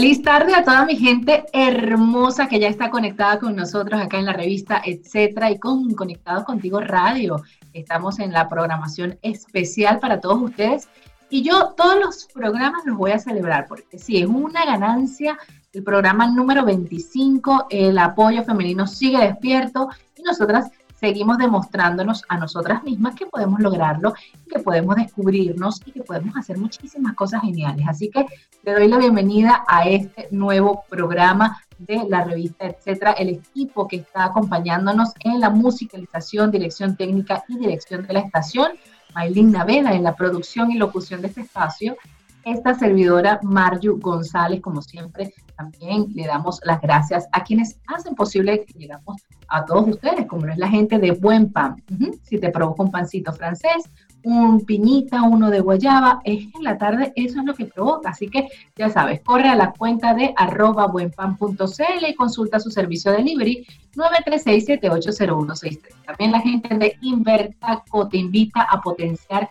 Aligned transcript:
Feliz 0.00 0.22
tarde 0.22 0.54
a 0.54 0.64
toda 0.64 0.86
mi 0.86 0.96
gente 0.96 1.44
hermosa 1.52 2.48
que 2.48 2.58
ya 2.58 2.68
está 2.68 2.88
conectada 2.88 3.38
con 3.38 3.54
nosotros 3.54 4.00
acá 4.00 4.18
en 4.18 4.24
la 4.24 4.32
revista, 4.32 4.80
etcétera, 4.82 5.50
y 5.50 5.58
con 5.58 5.92
Conectados 5.92 6.44
Contigo 6.44 6.80
Radio. 6.80 7.42
Estamos 7.74 8.18
en 8.18 8.32
la 8.32 8.48
programación 8.48 9.18
especial 9.20 9.98
para 9.98 10.18
todos 10.18 10.40
ustedes. 10.40 10.88
Y 11.28 11.42
yo 11.42 11.74
todos 11.76 12.00
los 12.00 12.26
programas 12.32 12.86
los 12.86 12.96
voy 12.96 13.10
a 13.10 13.18
celebrar 13.18 13.66
porque 13.66 13.98
sí, 13.98 14.16
es 14.16 14.26
una 14.26 14.64
ganancia. 14.64 15.38
El 15.70 15.82
programa 15.82 16.26
número 16.28 16.64
25, 16.64 17.66
el 17.68 17.98
apoyo 17.98 18.42
femenino 18.42 18.86
sigue 18.86 19.18
despierto 19.18 19.90
y 20.16 20.22
nosotras 20.22 20.70
seguimos 21.00 21.38
demostrándonos 21.38 22.22
a 22.28 22.36
nosotras 22.36 22.84
mismas 22.84 23.14
que 23.14 23.26
podemos 23.26 23.58
lograrlo, 23.60 24.12
que 24.52 24.58
podemos 24.60 24.96
descubrirnos 24.96 25.80
y 25.86 25.92
que 25.92 26.02
podemos 26.02 26.36
hacer 26.36 26.58
muchísimas 26.58 27.14
cosas 27.14 27.40
geniales. 27.40 27.86
Así 27.88 28.10
que 28.10 28.26
le 28.62 28.72
doy 28.74 28.86
la 28.86 28.98
bienvenida 28.98 29.64
a 29.66 29.88
este 29.88 30.28
nuevo 30.30 30.84
programa 30.90 31.58
de 31.78 32.04
la 32.06 32.24
revista, 32.24 32.66
etcétera, 32.66 33.12
el 33.12 33.30
equipo 33.30 33.88
que 33.88 33.96
está 33.96 34.24
acompañándonos 34.24 35.12
en 35.20 35.40
la 35.40 35.48
musicalización, 35.48 36.50
dirección 36.50 36.94
técnica 36.94 37.42
y 37.48 37.56
dirección 37.56 38.06
de 38.06 38.12
la 38.12 38.20
estación. 38.20 38.72
Maylin 39.14 39.50
Naveda 39.50 39.94
en 39.94 40.04
la 40.04 40.14
producción 40.14 40.70
y 40.70 40.76
locución 40.76 41.22
de 41.22 41.28
este 41.28 41.40
espacio 41.40 41.96
esta 42.44 42.74
servidora 42.74 43.40
Marju 43.42 43.98
González, 44.00 44.60
como 44.60 44.82
siempre, 44.82 45.32
también 45.56 46.06
le 46.14 46.26
damos 46.26 46.60
las 46.64 46.80
gracias 46.80 47.28
a 47.32 47.44
quienes 47.44 47.78
hacen 47.86 48.14
posible 48.14 48.64
que 48.64 48.78
llegamos 48.78 49.22
a 49.48 49.64
todos 49.64 49.88
ustedes, 49.88 50.26
como 50.26 50.46
es 50.46 50.56
la 50.56 50.68
gente 50.68 50.98
de 50.98 51.12
Buen 51.12 51.52
Pan. 51.52 51.76
Si 52.22 52.38
te 52.38 52.50
provoca 52.50 52.82
un 52.82 52.90
pancito 52.90 53.32
francés, 53.32 53.90
un 54.22 54.64
piñita, 54.64 55.22
uno 55.22 55.50
de 55.50 55.60
guayaba, 55.60 56.20
es 56.24 56.44
en 56.54 56.62
la 56.62 56.78
tarde 56.78 57.12
eso 57.16 57.40
es 57.40 57.44
lo 57.44 57.54
que 57.54 57.66
provoca. 57.66 58.10
Así 58.10 58.28
que 58.28 58.48
ya 58.76 58.88
sabes, 58.88 59.20
corre 59.20 59.48
a 59.48 59.56
la 59.56 59.72
cuenta 59.72 60.14
de 60.14 60.32
arroba 60.36 60.86
buenpan.cl 60.86 62.06
y 62.08 62.14
consulta 62.14 62.60
su 62.60 62.70
servicio 62.70 63.10
de 63.10 63.18
delivery 63.18 63.66
936-780163. 63.94 65.80
También 66.06 66.32
la 66.32 66.40
gente 66.40 66.74
de 66.76 66.96
Invertaco 67.02 68.08
te 68.08 68.16
invita 68.18 68.62
a 68.62 68.80
potenciar 68.80 69.50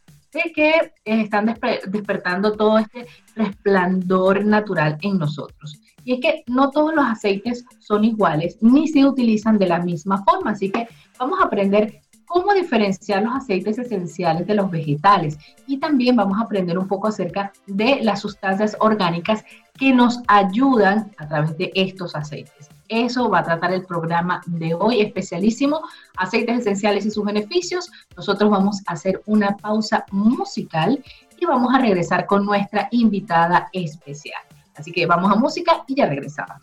que 0.55 0.93
están 1.05 1.53
despertando 1.87 2.53
todo 2.53 2.79
este 2.79 3.07
resplandor 3.35 4.45
natural 4.45 4.97
en 5.01 5.17
nosotros. 5.17 5.79
Y 6.03 6.13
es 6.13 6.19
que 6.19 6.43
no 6.47 6.69
todos 6.69 6.93
los 6.93 7.05
aceites 7.05 7.65
son 7.79 8.03
iguales 8.03 8.57
ni 8.61 8.87
se 8.87 9.05
utilizan 9.05 9.57
de 9.57 9.67
la 9.67 9.79
misma 9.79 10.23
forma, 10.23 10.51
así 10.51 10.69
que 10.69 10.87
vamos 11.17 11.39
a 11.39 11.45
aprender 11.45 12.01
cómo 12.25 12.53
diferenciar 12.53 13.23
los 13.23 13.35
aceites 13.35 13.77
esenciales 13.77 14.47
de 14.47 14.55
los 14.55 14.71
vegetales 14.71 15.37
y 15.67 15.77
también 15.77 16.15
vamos 16.15 16.39
a 16.39 16.43
aprender 16.43 16.77
un 16.77 16.87
poco 16.87 17.07
acerca 17.07 17.53
de 17.67 17.99
las 18.01 18.21
sustancias 18.21 18.75
orgánicas 18.79 19.45
que 19.77 19.93
nos 19.93 20.19
ayudan 20.27 21.11
a 21.17 21.27
través 21.27 21.57
de 21.57 21.71
estos 21.75 22.15
aceites. 22.15 22.72
Eso 22.87 23.29
va 23.29 23.39
a 23.39 23.43
tratar 23.43 23.73
el 23.73 23.85
programa 23.85 24.41
de 24.45 24.73
hoy 24.73 25.01
especialísimo, 25.01 25.81
aceites 26.17 26.59
esenciales 26.59 27.05
y 27.05 27.11
sus 27.11 27.25
beneficios. 27.25 27.89
Nosotros 28.15 28.49
vamos 28.49 28.81
a 28.85 28.93
hacer 28.93 29.21
una 29.25 29.55
pausa 29.57 30.05
musical 30.11 31.03
y 31.37 31.45
vamos 31.45 31.73
a 31.73 31.79
regresar 31.79 32.25
con 32.25 32.45
nuestra 32.45 32.87
invitada 32.91 33.69
especial. 33.73 34.41
Así 34.75 34.91
que 34.91 35.05
vamos 35.05 35.31
a 35.31 35.35
música 35.35 35.83
y 35.87 35.95
ya 35.95 36.07
regresamos. 36.07 36.57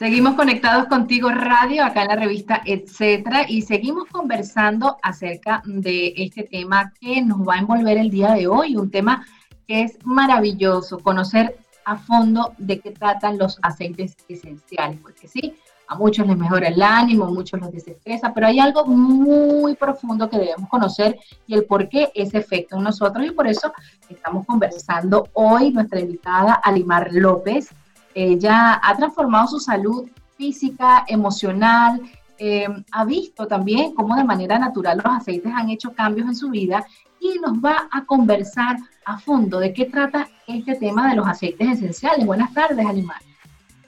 Seguimos 0.00 0.34
conectados 0.34 0.86
contigo 0.86 1.28
radio, 1.28 1.84
acá 1.84 2.02
en 2.02 2.08
la 2.08 2.16
revista 2.16 2.62
Etcétera, 2.64 3.44
y 3.46 3.60
seguimos 3.60 4.08
conversando 4.08 4.96
acerca 5.02 5.62
de 5.66 6.14
este 6.16 6.44
tema 6.44 6.92
que 6.98 7.20
nos 7.20 7.46
va 7.46 7.56
a 7.56 7.58
envolver 7.58 7.98
el 7.98 8.08
día 8.08 8.32
de 8.32 8.46
hoy, 8.46 8.76
un 8.76 8.90
tema 8.90 9.26
que 9.66 9.82
es 9.82 9.98
maravilloso, 10.04 11.00
conocer 11.00 11.58
a 11.84 11.96
fondo 11.96 12.54
de 12.58 12.80
qué 12.80 12.90
tratan 12.92 13.38
los 13.38 13.58
aceites 13.62 14.16
esenciales, 14.28 14.98
porque 15.00 15.28
sí, 15.28 15.54
a 15.88 15.96
muchos 15.96 16.26
les 16.26 16.36
mejora 16.36 16.68
el 16.68 16.80
ánimo, 16.80 17.24
a 17.24 17.30
muchos 17.30 17.60
los 17.60 17.72
desestresa, 17.72 18.32
pero 18.32 18.46
hay 18.46 18.60
algo 18.60 18.86
muy 18.86 19.74
profundo 19.74 20.30
que 20.30 20.38
debemos 20.38 20.68
conocer 20.68 21.18
y 21.48 21.54
el 21.54 21.64
por 21.64 21.88
qué 21.88 22.12
ese 22.14 22.38
efecto 22.38 22.76
en 22.76 22.84
nosotros, 22.84 23.26
y 23.26 23.32
por 23.32 23.48
eso 23.48 23.72
estamos 24.08 24.46
conversando 24.46 25.28
hoy 25.32 25.72
nuestra 25.72 25.98
invitada 25.98 26.54
Alimar 26.54 27.08
López, 27.12 27.70
ella 28.14 28.80
ha 28.82 28.96
transformado 28.96 29.48
su 29.48 29.58
salud 29.58 30.08
física, 30.36 31.04
emocional, 31.08 32.00
eh, 32.38 32.66
ha 32.92 33.04
visto 33.04 33.46
también 33.46 33.92
cómo 33.92 34.16
de 34.16 34.24
manera 34.24 34.58
natural 34.58 35.00
los 35.04 35.12
aceites 35.12 35.52
han 35.54 35.70
hecho 35.70 35.92
cambios 35.92 36.26
en 36.28 36.34
su 36.34 36.50
vida 36.50 36.86
y 37.20 37.38
nos 37.38 37.58
va 37.58 37.88
a 37.92 38.04
conversar 38.04 38.76
a 39.04 39.18
fondo 39.18 39.60
de 39.60 39.72
qué 39.72 39.84
trata 39.84 40.28
este 40.46 40.74
tema 40.74 41.10
de 41.10 41.16
los 41.16 41.28
aceites 41.28 41.68
esenciales. 41.68 42.26
Buenas 42.26 42.52
tardes, 42.52 42.84
Alimar. 42.84 43.20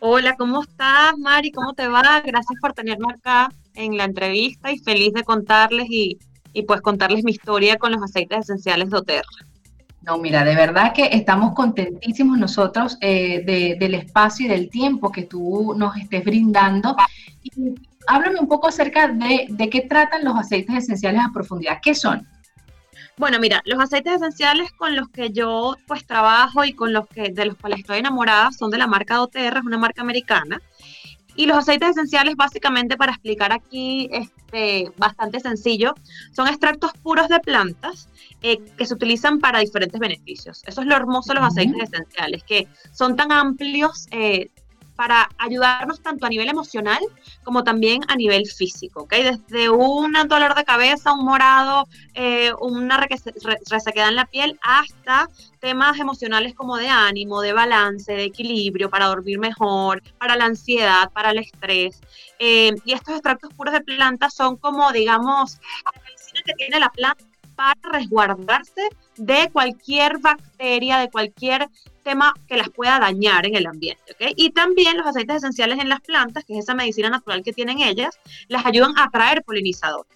Hola, 0.01 0.37
¿cómo 0.37 0.63
estás, 0.63 1.17
Mari? 1.19 1.51
¿Cómo 1.53 1.73
te 1.73 1.89
va? 1.89 2.21
Gracias 2.21 2.61
por 2.61 2.73
tenerme 2.73 3.13
acá 3.13 3.51
en 3.75 3.97
la 3.97 4.05
entrevista 4.05 4.71
y 4.73 4.79
feliz 4.79 5.13
de 5.15 5.25
contarles 5.25 5.87
y, 5.89 6.19
y 6.53 6.63
pues 6.63 6.81
contarles 6.81 7.25
mi 7.25 7.31
historia 7.31 7.77
con 7.79 7.93
los 7.93 8.03
aceites 8.03 8.41
esenciales 8.41 8.91
de 8.91 8.97
Oterra. 8.99 9.29
No, 10.03 10.19
mira, 10.19 10.45
de 10.45 10.57
verdad 10.57 10.93
que 10.93 11.11
estamos 11.13 11.55
contentísimos 11.55 12.37
nosotros 12.37 12.99
eh, 13.01 13.77
del 13.79 13.95
espacio 13.95 14.47
y 14.47 14.49
del 14.49 14.69
tiempo 14.69 15.13
que 15.13 15.23
tú 15.23 15.75
nos 15.77 15.97
estés 15.97 16.25
brindando. 16.25 16.97
Y 17.43 17.53
háblame 18.09 18.41
un 18.41 18.49
poco 18.49 18.67
acerca 18.67 19.07
de, 19.07 19.47
de 19.49 19.71
qué 19.71 19.83
tratan 19.83 20.25
los 20.25 20.35
aceites 20.37 20.77
esenciales 20.77 21.23
a 21.25 21.33
profundidad. 21.33 21.79
¿Qué 21.81 21.95
son? 21.95 22.27
Bueno, 23.19 23.39
mira, 23.39 23.63
los 23.67 23.79
aceites 23.79 24.15
esenciales 24.15 24.73
con 24.73 24.97
los 24.97 25.09
que 25.11 25.31
yo 25.31 25.77
pues 25.87 26.07
trabajo 26.07 26.65
y 26.65 26.73
con 26.73 26.93
los 26.93 27.07
que 27.09 27.31
de 27.31 27.45
los 27.47 27.57
cuales 27.57 27.81
estoy 27.81 27.99
enamorada 27.99 28.51
son 28.53 28.71
de 28.71 28.79
la 28.79 28.87
marca 28.87 29.17
doTERRA, 29.17 29.61
es 29.61 29.67
una 29.67 29.79
marca 29.79 30.03
americana. 30.03 30.61
Y 31.35 31.47
los 31.47 31.57
aceites 31.57 31.91
esenciales, 31.91 32.37
básicamente, 32.37 32.97
para 32.97 33.13
explicar 33.13 33.53
aquí, 33.53 34.09
este, 34.13 34.93
bastante 34.99 35.41
sencillo, 35.41 35.95
son 36.35 36.47
extractos 36.49 36.93
puros 37.03 37.29
de 37.29 37.41
plantas 37.41 38.09
eh, 38.43 38.59
que 38.77 38.85
se 38.85 38.95
utilizan 38.95 39.39
para 39.39 39.61
diferentes 39.61 39.99
beneficios. 39.99 40.63
Eso 40.67 40.83
es 40.83 40.87
lo 40.87 40.95
hermoso 40.95 41.33
de 41.33 41.41
los 41.41 41.49
aceites 41.49 41.91
esenciales, 41.91 42.43
que 42.45 42.69
son 42.93 43.17
tan 43.17 43.33
amplios, 43.33 44.09
eh, 44.11 44.51
para 44.97 45.29
ayudarnos 45.39 46.03
tanto 46.03 46.27
a 46.27 46.29
nivel 46.29 46.49
emocional 46.49 47.01
como 47.43 47.65
también 47.65 48.03
a 48.09 48.17
nivel 48.17 48.47
físico, 48.47 49.03
¿ok? 49.03 49.13
Desde 49.13 49.71
un 49.71 50.13
dolor 50.29 50.55
de 50.55 50.65
cabeza, 50.65 51.13
un 51.13 51.25
morado, 51.25 51.89
eh, 52.15 52.53
una 52.61 52.99
resequedad 52.99 54.09
en 54.09 54.17
la 54.17 54.27
piel, 54.27 54.59
hasta 54.63 55.29
temas 55.61 55.99
emocionales 55.99 56.55
como 56.55 56.77
de 56.77 56.89
ánimo, 56.89 57.41
de 57.41 57.53
balance, 57.53 58.13
de 58.13 58.25
equilibrio, 58.25 58.91
para 58.91 59.07
dormir 59.07 59.39
mejor, 59.39 60.03
para 60.19 60.37
la 60.37 60.47
ansiedad, 60.47 61.11
para 61.13 61.31
el 61.31 61.39
estrés. 61.39 62.01
Eh, 62.39 62.73
y 62.85 62.93
estos 62.93 63.15
extractos 63.15 63.53
puros 63.55 63.73
de 63.73 63.81
plantas 63.81 64.35
son 64.35 64.57
como, 64.57 64.93
digamos, 64.93 65.59
la 65.85 66.03
medicina 66.03 66.41
que 66.45 66.55
tiene 66.55 66.81
la 66.81 66.91
planta 66.91 67.32
para 67.63 67.99
resguardarse 67.99 68.89
de 69.17 69.49
cualquier 69.53 70.19
bacteria, 70.19 70.99
de 70.99 71.11
cualquier 71.11 71.69
tema 72.03 72.35
que 72.49 72.57
las 72.57 72.69
pueda 72.71 72.99
dañar 72.99 73.47
en 73.47 73.55
el 73.55 73.67
ambiente. 73.67 74.13
¿okay? 74.13 74.33
Y 74.37 74.51
también 74.51 74.97
los 74.97 75.07
aceites 75.07 75.37
esenciales 75.37 75.79
en 75.79 75.89
las 75.89 76.01
plantas, 76.01 76.45
que 76.45 76.55
es 76.55 76.65
esa 76.65 76.75
medicina 76.75 77.11
natural 77.11 77.43
que 77.45 77.53
tienen 77.53 77.81
ellas, 77.81 78.19
las 78.49 78.67
ayudan 78.67 78.99
a 78.99 79.05
atraer 79.05 79.45
polinizadores. 79.45 80.11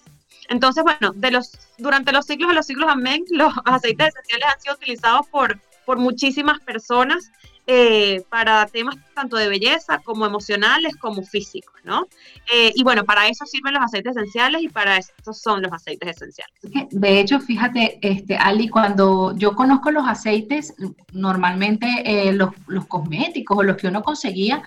Entonces, 0.48 0.82
bueno, 0.82 1.12
de 1.14 1.30
los, 1.30 1.52
durante 1.78 2.12
los 2.12 2.26
siglos 2.26 2.48
de 2.48 2.54
los 2.54 2.66
siglos, 2.66 2.88
amén, 2.90 3.24
los 3.30 3.52
aceites 3.64 4.08
esenciales 4.08 4.48
han 4.52 4.60
sido 4.60 4.74
utilizados 4.74 5.26
por, 5.28 5.60
por 5.84 5.98
muchísimas 5.98 6.58
personas 6.60 7.30
eh, 7.66 8.22
para 8.28 8.64
temas 8.66 8.94
tanto 9.14 9.36
de 9.36 9.48
belleza 9.48 10.00
como 10.04 10.24
emocionales 10.24 10.94
como 10.96 11.22
físicos, 11.22 11.74
¿no? 11.82 12.06
Eh, 12.52 12.72
y 12.74 12.84
bueno, 12.84 13.04
para 13.04 13.26
eso 13.26 13.44
sirven 13.44 13.74
los 13.74 13.82
aceites 13.82 14.16
esenciales 14.16 14.62
y 14.62 14.68
para 14.68 14.98
eso 14.98 15.12
son 15.32 15.62
los 15.62 15.72
aceites 15.72 16.10
esenciales. 16.10 16.54
De 16.90 17.20
hecho, 17.20 17.40
fíjate, 17.40 17.98
este, 18.02 18.36
Ali, 18.36 18.68
cuando 18.68 19.36
yo 19.36 19.56
conozco 19.56 19.90
los 19.90 20.06
aceites, 20.06 20.74
normalmente 21.12 22.02
eh, 22.04 22.32
los, 22.32 22.50
los, 22.68 22.86
cosméticos 22.86 23.58
o 23.58 23.62
los 23.62 23.76
que 23.76 23.88
uno 23.88 24.02
conseguía, 24.02 24.62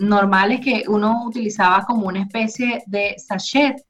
normales 0.00 0.60
que 0.60 0.84
uno 0.86 1.24
utilizaba 1.24 1.84
como 1.86 2.08
una 2.08 2.20
especie 2.20 2.82
de 2.86 3.16
sachet 3.18 3.82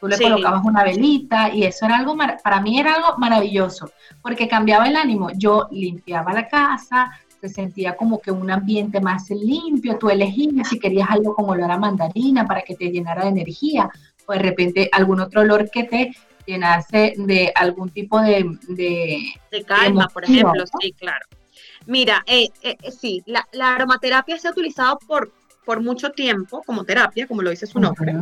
tú 0.00 0.08
le 0.08 0.18
colocabas 0.18 0.64
una 0.64 0.82
velita 0.82 1.54
y 1.54 1.64
eso 1.64 1.86
era 1.86 1.98
algo, 1.98 2.16
para 2.42 2.60
mí 2.60 2.80
era 2.80 2.94
algo 2.94 3.18
maravilloso, 3.18 3.90
porque 4.22 4.48
cambiaba 4.48 4.86
el 4.88 4.96
ánimo. 4.96 5.28
Yo 5.36 5.68
limpiaba 5.70 6.32
la 6.32 6.48
casa, 6.48 7.10
se 7.40 7.48
sentía 7.48 7.96
como 7.96 8.20
que 8.20 8.30
un 8.30 8.50
ambiente 8.50 9.00
más 9.00 9.30
limpio, 9.30 9.98
tú 9.98 10.10
elegías 10.10 10.68
si 10.68 10.78
querías 10.78 11.08
algo 11.10 11.34
con 11.34 11.48
olor 11.48 11.70
a 11.70 11.78
mandarina 11.78 12.46
para 12.46 12.62
que 12.62 12.76
te 12.76 12.90
llenara 12.90 13.24
de 13.24 13.30
energía, 13.30 13.90
o 14.26 14.32
de 14.32 14.38
repente 14.38 14.88
algún 14.92 15.20
otro 15.20 15.40
olor 15.40 15.70
que 15.70 15.84
te 15.84 16.12
llenase 16.46 17.14
de 17.16 17.52
algún 17.54 17.90
tipo 17.90 18.20
de... 18.20 18.58
De, 18.68 19.64
calma, 19.64 20.08
por 20.08 20.24
ejemplo, 20.24 20.64
sí, 20.80 20.92
claro. 20.92 21.26
Mira, 21.86 22.22
eh, 22.26 22.48
eh, 22.62 22.76
eh, 22.82 22.90
sí, 22.90 23.22
la, 23.26 23.46
aromaterapia 23.58 24.38
se 24.38 24.48
ha 24.48 24.52
utilizado 24.52 24.98
por, 25.06 25.32
por 25.64 25.80
mucho 25.80 26.10
tiempo 26.10 26.62
como 26.64 26.84
terapia, 26.84 27.26
como 27.26 27.42
lo 27.42 27.50
dice 27.50 27.66
su 27.66 27.80
nombre. 27.80 28.14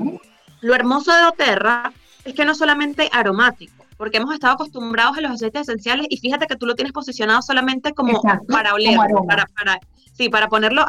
Lo 0.60 0.74
hermoso 0.74 1.12
de 1.12 1.22
doTERRA 1.22 1.92
es 2.24 2.34
que 2.34 2.44
no 2.44 2.54
solamente 2.54 3.08
aromático, 3.12 3.84
porque 3.98 4.16
hemos 4.16 4.32
estado 4.32 4.54
acostumbrados 4.54 5.18
a 5.18 5.20
los 5.20 5.32
aceites 5.32 5.62
esenciales 5.62 6.06
y 6.08 6.16
fíjate 6.16 6.46
que 6.46 6.56
tú 6.56 6.64
lo 6.64 6.74
tienes 6.74 6.92
posicionado 6.92 7.42
solamente 7.42 7.92
como 7.92 8.22
para 8.48 8.72
oler, 8.72 8.96
para, 9.26 9.46
para, 9.46 9.78
sí, 10.14 10.30
para 10.30 10.48
ponerlo 10.48 10.86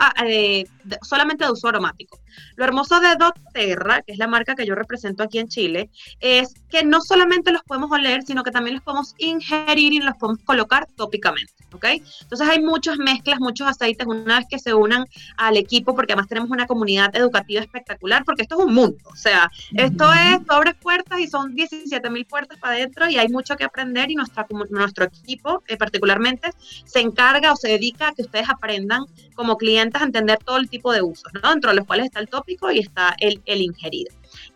solamente 1.01 1.43
de 1.43 1.51
uso 1.51 1.67
aromático. 1.67 2.19
Lo 2.55 2.63
hermoso 2.63 2.99
de 3.01 3.15
doTERRA, 3.15 4.03
que 4.03 4.13
es 4.13 4.17
la 4.19 4.27
marca 4.27 4.55
que 4.55 4.65
yo 4.65 4.75
represento 4.75 5.23
aquí 5.23 5.39
en 5.39 5.49
Chile, 5.49 5.89
es 6.19 6.53
que 6.69 6.85
no 6.85 7.01
solamente 7.01 7.51
los 7.51 7.63
podemos 7.63 7.91
oler, 7.91 8.23
sino 8.23 8.43
que 8.43 8.51
también 8.51 8.75
los 8.75 8.83
podemos 8.83 9.15
ingerir 9.17 9.93
y 9.93 9.99
los 9.99 10.15
podemos 10.15 10.43
colocar 10.45 10.87
tópicamente. 10.95 11.59
¿ok? 11.73 11.85
Entonces 12.21 12.47
hay 12.47 12.61
muchas 12.61 12.97
mezclas, 12.97 13.39
muchos 13.39 13.67
aceites 13.67 14.05
una 14.07 14.39
vez 14.39 14.47
que 14.49 14.59
se 14.59 14.73
unan 14.73 15.05
al 15.37 15.57
equipo, 15.57 15.95
porque 15.95 16.13
además 16.13 16.27
tenemos 16.27 16.49
una 16.49 16.65
comunidad 16.67 17.15
educativa 17.15 17.61
espectacular, 17.61 18.23
porque 18.23 18.43
esto 18.43 18.57
es 18.57 18.65
un 18.65 18.73
mundo, 18.73 18.97
o 19.05 19.15
sea, 19.15 19.51
esto 19.73 20.11
es 20.13 20.39
sobre 20.49 20.73
puertas 20.73 21.19
y 21.19 21.27
son 21.27 21.55
17 21.55 22.09
mil 22.09 22.25
puertas 22.25 22.57
para 22.59 22.75
adentro 22.75 22.98
y 23.07 23.17
hay 23.17 23.29
mucho 23.29 23.55
que 23.55 23.63
aprender 23.63 24.09
y 24.09 24.15
nuestra, 24.15 24.47
nuestro 24.69 25.05
equipo 25.05 25.63
eh, 25.67 25.77
particularmente 25.77 26.49
se 26.85 26.99
encarga 26.99 27.53
o 27.53 27.55
se 27.55 27.69
dedica 27.69 28.09
a 28.09 28.13
que 28.13 28.23
ustedes 28.23 28.49
aprendan 28.49 29.05
como 29.35 29.57
clientes 29.57 30.01
a 30.01 30.05
entender 30.05 30.39
todo 30.39 30.57
el 30.57 30.69
tipo 30.69 30.91
de 30.91 31.01
usos, 31.01 31.31
¿no? 31.41 31.49
Dentro 31.51 31.69
de 31.69 31.77
los 31.77 31.85
cuales 31.85 32.07
está 32.07 32.19
el 32.19 32.27
tópico 32.27 32.71
y 32.71 32.79
está 32.79 33.15
el, 33.19 33.41
el 33.45 33.61
ingerido. 33.61 34.13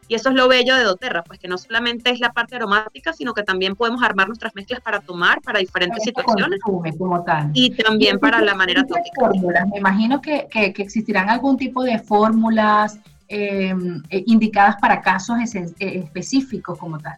Y 0.07 0.15
eso 0.15 0.29
es 0.29 0.35
lo 0.35 0.47
bello 0.47 0.75
de 0.75 0.83
doTERRA, 0.83 1.23
pues 1.23 1.39
que 1.39 1.47
no 1.47 1.57
solamente 1.57 2.11
es 2.11 2.19
la 2.19 2.33
parte 2.33 2.55
aromática, 2.55 3.13
sino 3.13 3.33
que 3.33 3.43
también 3.43 3.75
podemos 3.75 4.03
armar 4.03 4.27
nuestras 4.27 4.53
mezclas 4.55 4.81
para 4.81 4.99
tomar 4.99 5.41
para 5.41 5.59
diferentes 5.59 6.03
situaciones. 6.03 6.59
Como 6.61 7.23
tal. 7.23 7.51
Y 7.53 7.71
también 7.71 8.19
para 8.19 8.41
la 8.41 8.53
manera 8.53 8.85
tópica. 8.85 9.29
Me 9.71 9.77
imagino 9.77 10.21
que, 10.21 10.47
que, 10.51 10.73
existirán 10.77 11.29
algún 11.29 11.57
tipo 11.57 11.83
de 11.83 11.99
fórmulas 11.99 12.99
em, 13.27 14.03
eh, 14.09 14.23
indicadas 14.27 14.75
para 14.81 15.01
casos 15.01 15.37
eh, 15.55 15.71
específicos 15.79 16.77
como 16.77 16.99
tal. 16.99 17.17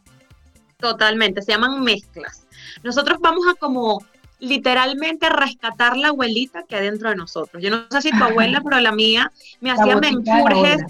Totalmente, 0.91 1.41
se 1.41 1.51
llaman 1.51 1.81
mezclas. 1.81 2.45
Nosotros 2.83 3.19
vamos 3.19 3.45
a 3.47 3.55
como 3.55 4.03
literalmente 4.39 5.29
rescatar 5.29 5.97
la 5.97 6.09
abuelita 6.09 6.63
que 6.63 6.75
hay 6.75 6.85
dentro 6.85 7.09
de 7.09 7.15
nosotros. 7.15 7.63
Yo 7.63 7.69
no 7.69 7.85
sé 7.89 8.01
si 8.01 8.11
tu 8.11 8.23
abuela, 8.23 8.61
pero 8.63 8.79
la 8.79 8.91
mía 8.91 9.31
me 9.61 9.71
hacía 9.71 9.95
menjurjes 9.97 10.83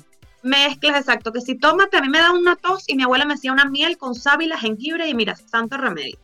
mezclas, 0.45 0.99
exacto, 0.99 1.31
que 1.31 1.41
si 1.41 1.55
tómate, 1.55 1.97
a 1.97 2.01
mí 2.01 2.07
me 2.07 2.19
da 2.19 2.31
una 2.31 2.55
tos 2.55 2.83
y 2.87 2.95
mi 2.95 3.01
abuela 3.01 3.25
me 3.25 3.33
hacía 3.33 3.51
una 3.51 3.65
miel 3.65 3.97
con 3.97 4.13
sábila, 4.13 4.59
jengibre 4.59 5.09
y 5.09 5.15
mira, 5.15 5.35
santo 5.35 5.75
remedio. 5.75 6.19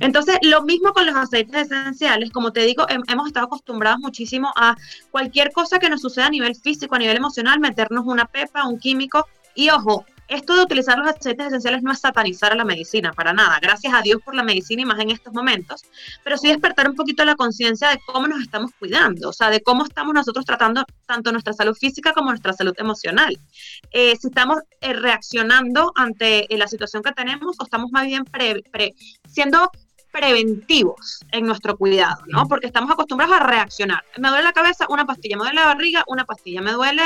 Entonces, 0.00 0.38
lo 0.40 0.62
mismo 0.62 0.94
con 0.94 1.04
los 1.04 1.14
aceites 1.14 1.70
esenciales, 1.70 2.30
como 2.30 2.50
te 2.50 2.62
digo, 2.62 2.86
hemos 2.88 3.26
estado 3.26 3.46
acostumbrados 3.46 4.00
muchísimo 4.00 4.50
a 4.56 4.74
cualquier 5.10 5.52
cosa 5.52 5.78
que 5.78 5.90
nos 5.90 6.00
suceda 6.00 6.26
a 6.26 6.30
nivel 6.30 6.56
físico, 6.56 6.94
a 6.94 6.98
nivel 6.98 7.18
emocional, 7.18 7.60
meternos 7.60 8.06
una 8.06 8.24
pepa, 8.24 8.66
un 8.66 8.78
químico, 8.78 9.26
y 9.54 9.68
ojo, 9.68 10.06
esto 10.28 10.54
de 10.54 10.62
utilizar 10.62 10.98
los 10.98 11.08
aceites 11.08 11.46
esenciales 11.46 11.82
no 11.82 11.92
es 11.92 12.00
satanizar 12.00 12.52
a 12.52 12.54
la 12.54 12.64
medicina, 12.64 13.12
para 13.12 13.32
nada. 13.32 13.58
Gracias 13.60 13.92
a 13.94 14.02
Dios 14.02 14.20
por 14.22 14.34
la 14.34 14.42
medicina 14.42 14.82
y 14.82 14.84
más 14.84 14.98
en 15.00 15.10
estos 15.10 15.32
momentos, 15.32 15.82
pero 16.22 16.36
sí 16.36 16.48
despertar 16.48 16.88
un 16.88 16.96
poquito 16.96 17.24
la 17.24 17.34
conciencia 17.34 17.88
de 17.88 17.98
cómo 18.06 18.28
nos 18.28 18.40
estamos 18.40 18.70
cuidando, 18.78 19.30
o 19.30 19.32
sea, 19.32 19.50
de 19.50 19.62
cómo 19.62 19.84
estamos 19.84 20.14
nosotros 20.14 20.44
tratando 20.44 20.84
tanto 21.06 21.32
nuestra 21.32 21.52
salud 21.52 21.74
física 21.74 22.12
como 22.12 22.30
nuestra 22.30 22.52
salud 22.52 22.74
emocional. 22.78 23.38
Eh, 23.90 24.16
si 24.16 24.28
estamos 24.28 24.58
eh, 24.80 24.92
reaccionando 24.92 25.92
ante 25.94 26.52
eh, 26.52 26.58
la 26.58 26.68
situación 26.68 27.02
que 27.02 27.12
tenemos 27.12 27.56
o 27.58 27.64
estamos 27.64 27.90
más 27.90 28.04
bien 28.06 28.24
siendo 29.28 29.70
preventivos 30.12 31.20
en 31.32 31.46
nuestro 31.46 31.76
cuidado, 31.76 32.22
¿no? 32.26 32.46
Porque 32.46 32.66
estamos 32.66 32.90
acostumbrados 32.90 33.36
a 33.36 33.46
reaccionar. 33.46 34.04
Me 34.18 34.28
duele 34.28 34.44
la 34.44 34.52
cabeza, 34.52 34.86
una 34.88 35.06
pastilla, 35.06 35.36
me 35.36 35.44
duele 35.44 35.60
la 35.60 35.66
barriga, 35.66 36.04
una 36.06 36.24
pastilla, 36.24 36.62
me 36.62 36.72
duele 36.72 37.02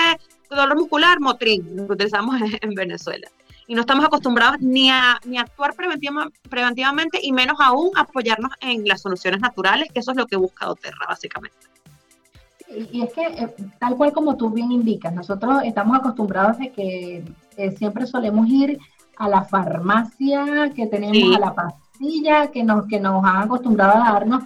dolor 0.48 0.76
muscular, 0.76 1.20
motrin, 1.20 1.76
lo 1.76 1.86
que 1.86 1.92
utilizamos 1.94 2.40
en 2.60 2.74
Venezuela. 2.74 3.28
Y 3.66 3.74
no 3.74 3.82
estamos 3.82 4.04
acostumbrados 4.04 4.60
ni 4.60 4.90
a, 4.90 5.18
ni 5.24 5.38
actuar 5.38 5.74
preventivamente 5.74 7.18
y 7.22 7.32
menos 7.32 7.56
aún 7.60 7.90
apoyarnos 7.96 8.52
en 8.60 8.86
las 8.86 9.00
soluciones 9.00 9.40
naturales, 9.40 9.88
que 9.92 10.00
eso 10.00 10.10
es 10.10 10.16
lo 10.16 10.26
que 10.26 10.36
busca 10.36 10.66
doTERRA, 10.66 11.06
básicamente. 11.08 11.56
Y 12.90 13.02
es 13.02 13.12
que, 13.12 13.22
eh, 13.22 13.54
tal 13.78 13.96
cual 13.96 14.12
como 14.12 14.36
tú 14.36 14.50
bien 14.50 14.72
indicas, 14.72 15.12
nosotros 15.12 15.60
estamos 15.64 15.96
acostumbrados 15.96 16.58
de 16.58 16.70
que 16.70 17.24
eh, 17.56 17.70
siempre 17.76 18.06
solemos 18.06 18.48
ir 18.48 18.78
a 19.16 19.28
la 19.28 19.44
farmacia, 19.44 20.72
que 20.74 20.86
tenemos 20.86 21.36
a 21.36 21.38
la 21.38 21.54
pastilla, 21.54 21.82
que 22.52 22.64
nos, 22.64 22.86
que 22.86 23.00
nos 23.00 23.24
han 23.24 23.42
acostumbrado 23.42 24.02
a 24.02 24.12
darnos 24.12 24.44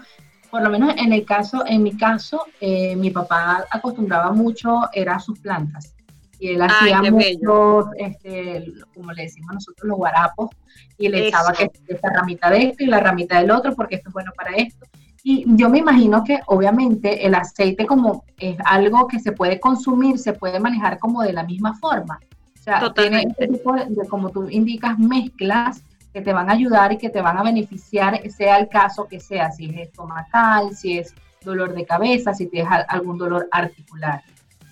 por 0.51 0.63
lo 0.63 0.71
menos 0.71 0.95
en 0.97 1.13
el 1.13 1.25
caso, 1.25 1.65
en 1.67 1.83
mi 1.83 1.97
caso, 1.97 2.47
eh, 2.61 2.97
mi 2.97 3.11
papá 3.11 3.67
acostumbraba 3.71 4.33
mucho, 4.33 4.83
era 4.93 5.19
sus 5.19 5.39
plantas. 5.39 5.95
Y 6.39 6.49
él 6.49 6.63
hacía 6.63 7.03
muchos, 7.03 7.87
este, 7.99 8.73
como 8.95 9.13
le 9.13 9.25
decimos 9.25 9.55
nosotros, 9.55 9.89
los 9.89 9.97
guarapos, 9.97 10.51
y 10.99 11.09
le 11.09 11.29
echaba 11.29 11.53
que 11.53 11.71
esta 11.87 12.11
ramita 12.11 12.51
de 12.51 12.65
esto 12.65 12.85
y 12.85 12.87
la 12.87 13.01
ramita 13.01 13.39
del 13.41 13.51
otro, 13.51 13.75
porque 13.75 13.97
esto 13.97 14.09
es 14.09 14.15
bueno 14.15 14.33
para 14.37 14.55
esto. 14.57 14.87
Y 15.23 15.45
yo 15.57 15.69
me 15.69 15.79
imagino 15.79 16.23
que 16.25 16.41
obviamente 16.47 17.27
el 17.27 17.35
aceite 17.35 17.85
como 17.85 18.25
es 18.39 18.57
algo 18.65 19.09
que 19.09 19.19
se 19.19 19.33
puede 19.33 19.59
consumir, 19.59 20.19
se 20.19 20.33
puede 20.33 20.61
manejar 20.61 20.99
como 20.99 21.23
de 21.23 21.33
la 21.33 21.43
misma 21.43 21.75
forma. 21.75 22.21
O 22.59 22.63
sea, 22.63 22.93
tiene 22.95 23.23
este 23.29 23.49
tipo 23.49 23.73
de, 23.75 24.09
como 24.09 24.31
tú 24.31 24.49
indicas, 24.49 24.99
mezclas 24.99 25.83
que 26.17 26.23
te 26.23 26.33
van 26.33 26.49
a 26.49 26.55
ayudar 26.55 26.93
y 26.93 26.97
que 26.97 27.11
te 27.11 27.21
van 27.21 27.37
a 27.37 27.43
beneficiar, 27.43 28.19
sea 28.31 28.57
el 28.57 28.71
caso 28.71 29.07
que 29.07 29.21
sea, 29.21 29.53
si 29.53 29.67
es 29.67 29.89
estomacal, 29.89 30.75
si 30.75 30.97
es 30.97 31.15
dolor 31.43 31.75
de 31.75 31.85
cabeza, 31.85 32.33
si 32.33 32.47
tienes 32.47 32.73
algún 32.89 33.19
dolor 33.19 33.47
articular. 33.53 34.23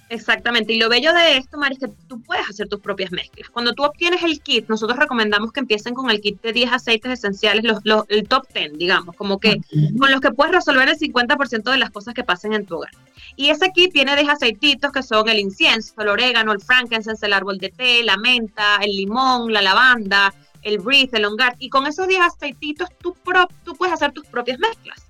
Exactamente, 0.08 0.72
y 0.72 0.78
lo 0.78 0.88
bello 0.88 1.12
de 1.12 1.36
esto, 1.36 1.58
Mari, 1.58 1.74
es 1.74 1.80
que 1.80 1.92
tú 2.08 2.22
puedes 2.22 2.48
hacer 2.48 2.66
tus 2.68 2.80
propias 2.80 3.12
mezclas. 3.12 3.50
Cuando 3.50 3.74
tú 3.74 3.84
obtienes 3.84 4.22
el 4.22 4.40
kit, 4.40 4.70
nosotros 4.70 4.98
recomendamos 4.98 5.52
que 5.52 5.60
empiecen 5.60 5.92
con 5.92 6.08
el 6.08 6.22
kit 6.22 6.40
de 6.40 6.54
10 6.54 6.72
aceites 6.72 7.12
esenciales, 7.12 7.62
los, 7.84 8.04
el 8.08 8.26
top 8.26 8.46
10, 8.54 8.78
digamos, 8.78 9.14
como 9.14 9.38
que 9.38 9.60
con 9.98 10.10
los 10.10 10.22
que 10.22 10.30
puedes 10.30 10.54
resolver 10.54 10.88
el 10.88 10.98
50% 10.98 11.70
de 11.70 11.76
las 11.76 11.90
cosas 11.90 12.14
que 12.14 12.24
pasen 12.24 12.54
en 12.54 12.64
tu 12.64 12.76
hogar. 12.76 12.92
Y 13.36 13.50
ese 13.50 13.70
kit 13.74 13.92
tiene 13.92 14.16
10 14.16 14.30
aceititos 14.30 14.92
que 14.92 15.02
son 15.02 15.28
el 15.28 15.40
incienso, 15.40 15.92
el 15.98 16.08
orégano, 16.08 16.52
el 16.52 16.62
frankincense, 16.62 17.26
el 17.26 17.34
árbol 17.34 17.58
de 17.58 17.68
té, 17.68 18.02
la 18.02 18.16
menta, 18.16 18.78
el 18.80 18.96
limón, 18.96 19.52
la 19.52 19.60
lavanda, 19.60 20.32
el 20.64 20.78
breathe, 20.78 21.10
el 21.12 21.24
ongar, 21.24 21.56
y 21.58 21.68
con 21.68 21.86
esos 21.86 22.08
10 22.08 22.20
aceititos 22.20 22.88
tú, 23.00 23.16
tú 23.64 23.74
puedes 23.76 23.94
hacer 23.94 24.12
tus 24.12 24.26
propias 24.26 24.58
mezclas. 24.58 25.06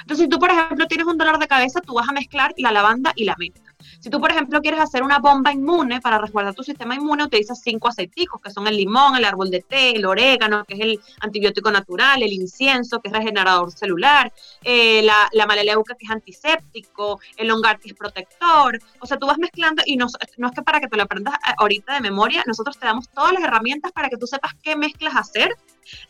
Entonces, 0.00 0.24
si 0.24 0.28
tú, 0.28 0.38
por 0.38 0.50
ejemplo, 0.50 0.86
tienes 0.86 1.06
un 1.06 1.18
dolor 1.18 1.38
de 1.38 1.46
cabeza, 1.46 1.80
tú 1.80 1.94
vas 1.94 2.08
a 2.08 2.12
mezclar 2.12 2.52
la 2.56 2.72
lavanda 2.72 3.12
y 3.14 3.24
la 3.24 3.36
menta. 3.38 3.63
Si 4.04 4.10
tú, 4.10 4.20
por 4.20 4.30
ejemplo, 4.30 4.60
quieres 4.60 4.80
hacer 4.80 5.02
una 5.02 5.18
bomba 5.18 5.50
inmune 5.50 5.98
para 6.02 6.18
resguardar 6.18 6.54
tu 6.54 6.62
sistema 6.62 6.94
inmune, 6.94 7.24
utilizas 7.24 7.58
cinco 7.62 7.88
aceiticos, 7.88 8.38
que 8.38 8.50
son 8.50 8.66
el 8.66 8.76
limón, 8.76 9.16
el 9.16 9.24
árbol 9.24 9.48
de 9.48 9.62
té, 9.62 9.96
el 9.96 10.04
orégano, 10.04 10.62
que 10.66 10.74
es 10.74 10.80
el 10.80 11.00
antibiótico 11.20 11.70
natural, 11.70 12.22
el 12.22 12.34
incienso, 12.34 13.00
que 13.00 13.08
es 13.08 13.14
regenerador 13.14 13.72
celular, 13.72 14.30
eh, 14.62 15.00
la, 15.04 15.30
la 15.32 15.46
maleleuca, 15.46 15.94
que 15.94 16.04
es 16.04 16.10
antiséptico, 16.10 17.18
el 17.38 17.50
hongar, 17.50 17.80
que 17.80 17.88
es 17.88 17.94
protector. 17.94 18.78
O 19.00 19.06
sea, 19.06 19.16
tú 19.16 19.26
vas 19.26 19.38
mezclando 19.38 19.82
y 19.86 19.96
no, 19.96 20.06
no 20.36 20.48
es 20.48 20.52
que 20.52 20.60
para 20.60 20.80
que 20.80 20.88
te 20.88 20.98
lo 20.98 21.04
aprendas 21.04 21.36
eh, 21.36 21.54
ahorita 21.56 21.94
de 21.94 22.02
memoria, 22.02 22.44
nosotros 22.46 22.78
te 22.78 22.84
damos 22.84 23.08
todas 23.08 23.32
las 23.32 23.42
herramientas 23.42 23.90
para 23.92 24.10
que 24.10 24.18
tú 24.18 24.26
sepas 24.26 24.52
qué 24.62 24.76
mezclas 24.76 25.16
hacer 25.16 25.56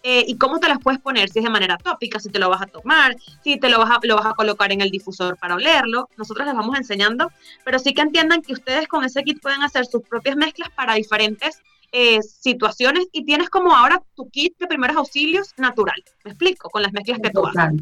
eh, 0.02 0.24
y 0.26 0.36
cómo 0.36 0.60
te 0.60 0.68
las 0.68 0.78
puedes 0.78 1.00
poner, 1.00 1.28
si 1.28 1.38
es 1.38 1.44
de 1.44 1.50
manera 1.50 1.76
tópica, 1.76 2.18
si 2.18 2.28
te 2.28 2.38
lo 2.38 2.48
vas 2.48 2.62
a 2.62 2.66
tomar, 2.66 3.16
si 3.42 3.58
te 3.58 3.68
lo 3.68 3.78
vas 3.78 3.90
a, 3.90 4.34
colocar 4.34 4.72
en 4.72 4.80
el 4.80 4.90
difusor 4.90 5.36
para 5.36 5.54
olerlo. 5.54 6.08
Nosotros 6.16 6.46
les 6.46 6.54
vamos 6.54 6.76
enseñando, 6.76 7.30
pero 7.64 7.78
sí 7.78 7.94
que 7.94 8.02
entiendan 8.02 8.42
que 8.42 8.52
ustedes 8.52 8.88
con 8.88 9.04
ese 9.04 9.22
kit 9.22 9.40
pueden 9.40 9.62
hacer 9.62 9.86
sus 9.86 10.02
propias 10.02 10.36
mezclas 10.36 10.70
para 10.70 10.94
diferentes 10.94 11.60
eh, 11.92 12.20
situaciones 12.22 13.06
y 13.12 13.24
tienes 13.24 13.50
como 13.50 13.74
ahora 13.74 14.02
tu 14.16 14.28
kit 14.28 14.58
de 14.58 14.66
primeros 14.66 14.96
auxilios 14.96 15.54
natural. 15.56 16.02
¿Me 16.24 16.32
explico? 16.32 16.68
Con 16.70 16.82
las 16.82 16.92
mezclas 16.92 17.20
que 17.22 17.30
tú 17.30 17.46
haces. 17.46 17.80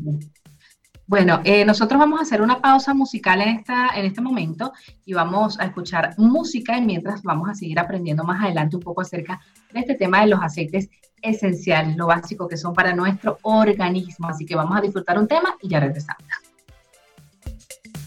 Bueno, 1.07 1.41
eh, 1.45 1.65
nosotros 1.65 1.99
vamos 1.99 2.21
a 2.21 2.23
hacer 2.23 2.41
una 2.41 2.61
pausa 2.61 2.95
musical 2.95 3.41
en, 3.43 3.49
esta, 3.49 3.89
en 3.95 4.07
este 4.07 4.21
momento 4.21 4.73
y 5.05 5.13
vamos 5.13 5.59
a 5.59 5.65
escuchar 5.65 6.15
música 6.17 6.79
y 6.79 6.83
mientras 6.83 7.23
vamos 7.23 7.51
a 7.51 7.55
seguir 7.55 7.79
aprendiendo 7.79 8.25
más 8.25 8.43
adelante 8.43 8.77
un 8.77 8.83
poco 8.83 9.01
acerca 9.01 9.41
de 9.73 9.81
este 9.81 9.95
tema 9.95 10.21
de 10.21 10.29
los 10.29 10.41
aceites 10.41 10.89
esenciales, 11.21 11.97
lo 11.97 12.07
básico 12.07 12.49
que 12.49 12.57
son 12.57 12.73
para 12.73 12.95
nuestro 12.95 13.39
organismo. 13.43 14.29
Así 14.29 14.47
que 14.47 14.55
vamos 14.55 14.77
a 14.77 14.81
disfrutar 14.81 15.19
un 15.19 15.29
tema 15.29 15.57
y 15.61 15.69
ya 15.69 15.81
regresamos. 15.81 16.23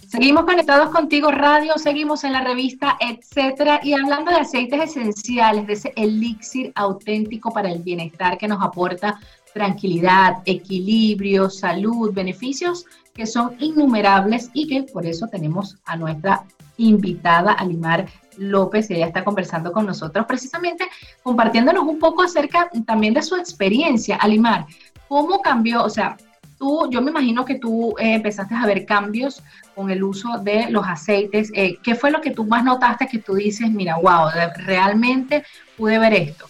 Seguimos 0.07 0.45
conectados 0.45 0.91
contigo, 0.91 1.29
radio, 1.29 1.73
seguimos 1.77 2.23
en 2.23 2.31
la 2.31 2.41
revista, 2.41 2.97
etcétera, 3.01 3.81
y 3.83 3.91
hablando 3.91 4.31
de 4.31 4.37
aceites 4.37 4.81
esenciales, 4.81 5.67
de 5.67 5.73
ese 5.73 5.93
elixir 5.97 6.71
auténtico 6.75 7.51
para 7.51 7.69
el 7.69 7.83
bienestar 7.83 8.37
que 8.37 8.47
nos 8.47 8.63
aporta 8.63 9.19
tranquilidad, 9.55 10.43
equilibrio, 10.43 11.49
salud, 11.49 12.13
beneficios 12.13 12.85
que 13.13 13.25
son 13.25 13.55
innumerables 13.59 14.49
y 14.53 14.67
que 14.67 14.83
por 14.83 15.05
eso 15.05 15.27
tenemos 15.27 15.77
a 15.85 15.95
nuestra 15.95 16.43
invitada 16.75 17.53
Alimar 17.53 18.05
López. 18.35 18.91
Ella 18.91 19.07
está 19.07 19.23
conversando 19.23 19.71
con 19.71 19.85
nosotros 19.85 20.25
precisamente 20.27 20.89
compartiéndonos 21.23 21.85
un 21.85 21.99
poco 21.99 22.23
acerca 22.23 22.69
también 22.85 23.13
de 23.13 23.21
su 23.21 23.37
experiencia. 23.37 24.17
Alimar, 24.17 24.65
¿cómo 25.07 25.39
cambió? 25.39 25.85
O 25.85 25.89
sea, 25.89 26.17
tú, 26.59 26.89
yo 26.91 27.01
me 27.01 27.11
imagino 27.11 27.45
que 27.45 27.55
tú 27.55 27.95
eh, 27.97 28.15
empezaste 28.15 28.55
a 28.55 28.65
ver 28.65 28.85
cambios 28.85 29.41
con 29.73 29.89
el 29.89 30.03
uso 30.03 30.39
de 30.39 30.69
los 30.69 30.85
aceites. 30.85 31.49
Eh, 31.53 31.77
¿Qué 31.81 31.95
fue 31.95 32.11
lo 32.11 32.19
que 32.19 32.31
tú 32.31 32.43
más 32.43 32.65
notaste 32.65 33.07
que 33.07 33.19
tú 33.19 33.35
dices, 33.35 33.71
mira, 33.71 33.95
wow, 33.95 34.27
realmente 34.65 35.45
pude 35.77 35.97
ver 35.97 36.13
esto? 36.13 36.45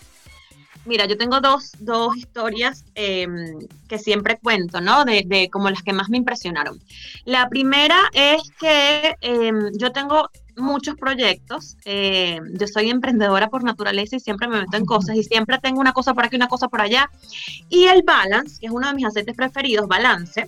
Mira, 0.86 1.06
yo 1.06 1.18
tengo 1.18 1.42
dos, 1.42 1.72
dos 1.80 2.16
historias 2.16 2.86
em, 2.94 3.60
que 3.88 3.98
siempre 3.98 4.38
cuento, 4.38 4.82
¿no? 4.82 5.04
De, 5.04 5.24
de, 5.26 5.50
como 5.50 5.70
las 5.70 5.82
que 5.82 5.94
más 5.94 6.10
me 6.10 6.18
impresionaron. 6.18 6.80
La 7.26 7.50
primera 7.50 7.98
es 8.14 8.52
que 8.60 9.16
em, 9.22 9.72
yo 9.78 9.92
tengo 9.92 10.30
muchos 10.56 10.96
proyectos. 10.96 11.76
Em, 11.86 12.56
yo 12.58 12.68
soy 12.68 12.92
emprendedora 12.92 13.50
por 13.50 13.64
naturaleza 13.64 14.16
y 14.16 14.20
siempre 14.20 14.48
me 14.48 14.62
meto 14.62 14.78
en 14.78 14.86
cosas 14.86 15.16
y 15.16 15.24
siempre 15.24 15.58
tengo 15.58 15.80
una 15.80 15.94
cosa 15.94 16.14
por 16.14 16.26
aquí, 16.26 16.36
una 16.36 16.48
cosa 16.48 16.68
por 16.68 16.82
allá. 16.82 17.10
Y 17.70 17.86
el 17.86 18.04
balance, 18.04 18.60
que 18.60 18.68
es 18.68 18.72
uno 18.72 18.88
de 18.88 18.94
mis 18.94 19.06
aceites 19.06 19.36
preferidos, 19.36 19.88
balance, 19.88 20.48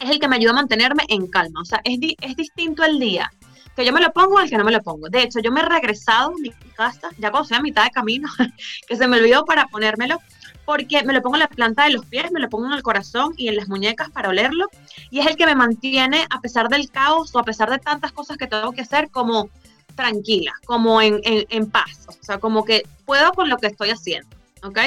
es 0.00 0.10
el 0.10 0.20
que 0.20 0.28
me 0.28 0.36
ayuda 0.36 0.52
a 0.52 0.56
mantenerme 0.56 1.04
en 1.08 1.26
calma. 1.26 1.60
O 1.60 1.64
sea, 1.64 1.80
es, 1.82 1.98
es 2.20 2.36
distinto 2.36 2.84
el 2.84 3.00
día 3.00 3.32
que 3.76 3.84
yo 3.84 3.92
me 3.92 4.00
lo 4.00 4.10
pongo 4.12 4.38
al 4.38 4.48
que 4.48 4.56
no 4.56 4.64
me 4.64 4.72
lo 4.72 4.82
pongo. 4.82 5.08
De 5.10 5.22
hecho, 5.22 5.38
yo 5.40 5.52
me 5.52 5.60
he 5.60 5.64
regresado 5.64 6.30
a 6.30 6.40
mi 6.40 6.50
casa, 6.74 7.10
ya 7.18 7.30
cuando 7.30 7.42
estoy 7.42 7.58
a 7.58 7.62
mitad 7.62 7.84
de 7.84 7.90
camino, 7.90 8.28
que 8.88 8.96
se 8.96 9.06
me 9.06 9.18
olvidó 9.18 9.44
para 9.44 9.66
ponérmelo, 9.66 10.18
porque 10.64 11.04
me 11.04 11.12
lo 11.12 11.20
pongo 11.20 11.36
en 11.36 11.40
la 11.40 11.48
planta 11.48 11.84
de 11.84 11.90
los 11.90 12.06
pies, 12.06 12.32
me 12.32 12.40
lo 12.40 12.48
pongo 12.48 12.66
en 12.66 12.72
el 12.72 12.82
corazón 12.82 13.34
y 13.36 13.48
en 13.48 13.56
las 13.56 13.68
muñecas 13.68 14.10
para 14.10 14.30
olerlo, 14.30 14.68
y 15.10 15.20
es 15.20 15.26
el 15.26 15.36
que 15.36 15.44
me 15.44 15.54
mantiene, 15.54 16.26
a 16.30 16.40
pesar 16.40 16.68
del 16.68 16.90
caos 16.90 17.34
o 17.34 17.38
a 17.38 17.44
pesar 17.44 17.70
de 17.70 17.78
tantas 17.78 18.12
cosas 18.12 18.38
que 18.38 18.46
tengo 18.46 18.72
que 18.72 18.80
hacer, 18.80 19.10
como 19.10 19.50
tranquila, 19.94 20.52
como 20.64 21.00
en, 21.02 21.20
en, 21.24 21.70
paz, 21.70 22.06
o 22.08 22.24
sea, 22.24 22.38
como 22.38 22.64
que 22.64 22.82
puedo 23.04 23.32
con 23.32 23.48
lo 23.48 23.58
que 23.58 23.68
estoy 23.68 23.90
haciendo, 23.90 24.28
¿ok? 24.62 24.78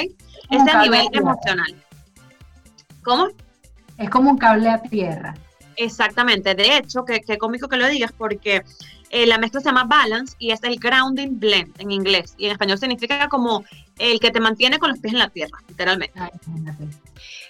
Ese 0.50 0.70
a 0.70 0.82
nivel 0.82 1.08
emocional. 1.12 1.74
¿Cómo? 3.02 3.28
Es 3.98 4.10
como 4.10 4.30
un 4.30 4.38
cable 4.38 4.68
a 4.68 4.82
tierra. 4.82 5.34
Exactamente, 5.76 6.54
de 6.54 6.76
hecho, 6.76 7.04
qué 7.04 7.20
que 7.20 7.38
cómico 7.38 7.68
que 7.68 7.76
lo 7.76 7.88
digas 7.88 8.12
porque 8.16 8.62
eh, 9.10 9.26
la 9.26 9.38
mezcla 9.38 9.60
se 9.60 9.66
llama 9.66 9.84
balance 9.84 10.36
y 10.38 10.52
es 10.52 10.62
el 10.62 10.78
grounding 10.78 11.38
blend 11.38 11.80
en 11.80 11.90
inglés 11.90 12.34
y 12.38 12.46
en 12.46 12.52
español 12.52 12.78
significa 12.78 13.28
como 13.28 13.64
el 13.98 14.20
que 14.20 14.30
te 14.30 14.40
mantiene 14.40 14.78
con 14.78 14.90
los 14.90 14.98
pies 14.98 15.14
en 15.14 15.18
la 15.18 15.28
tierra, 15.28 15.58
literalmente. 15.68 16.20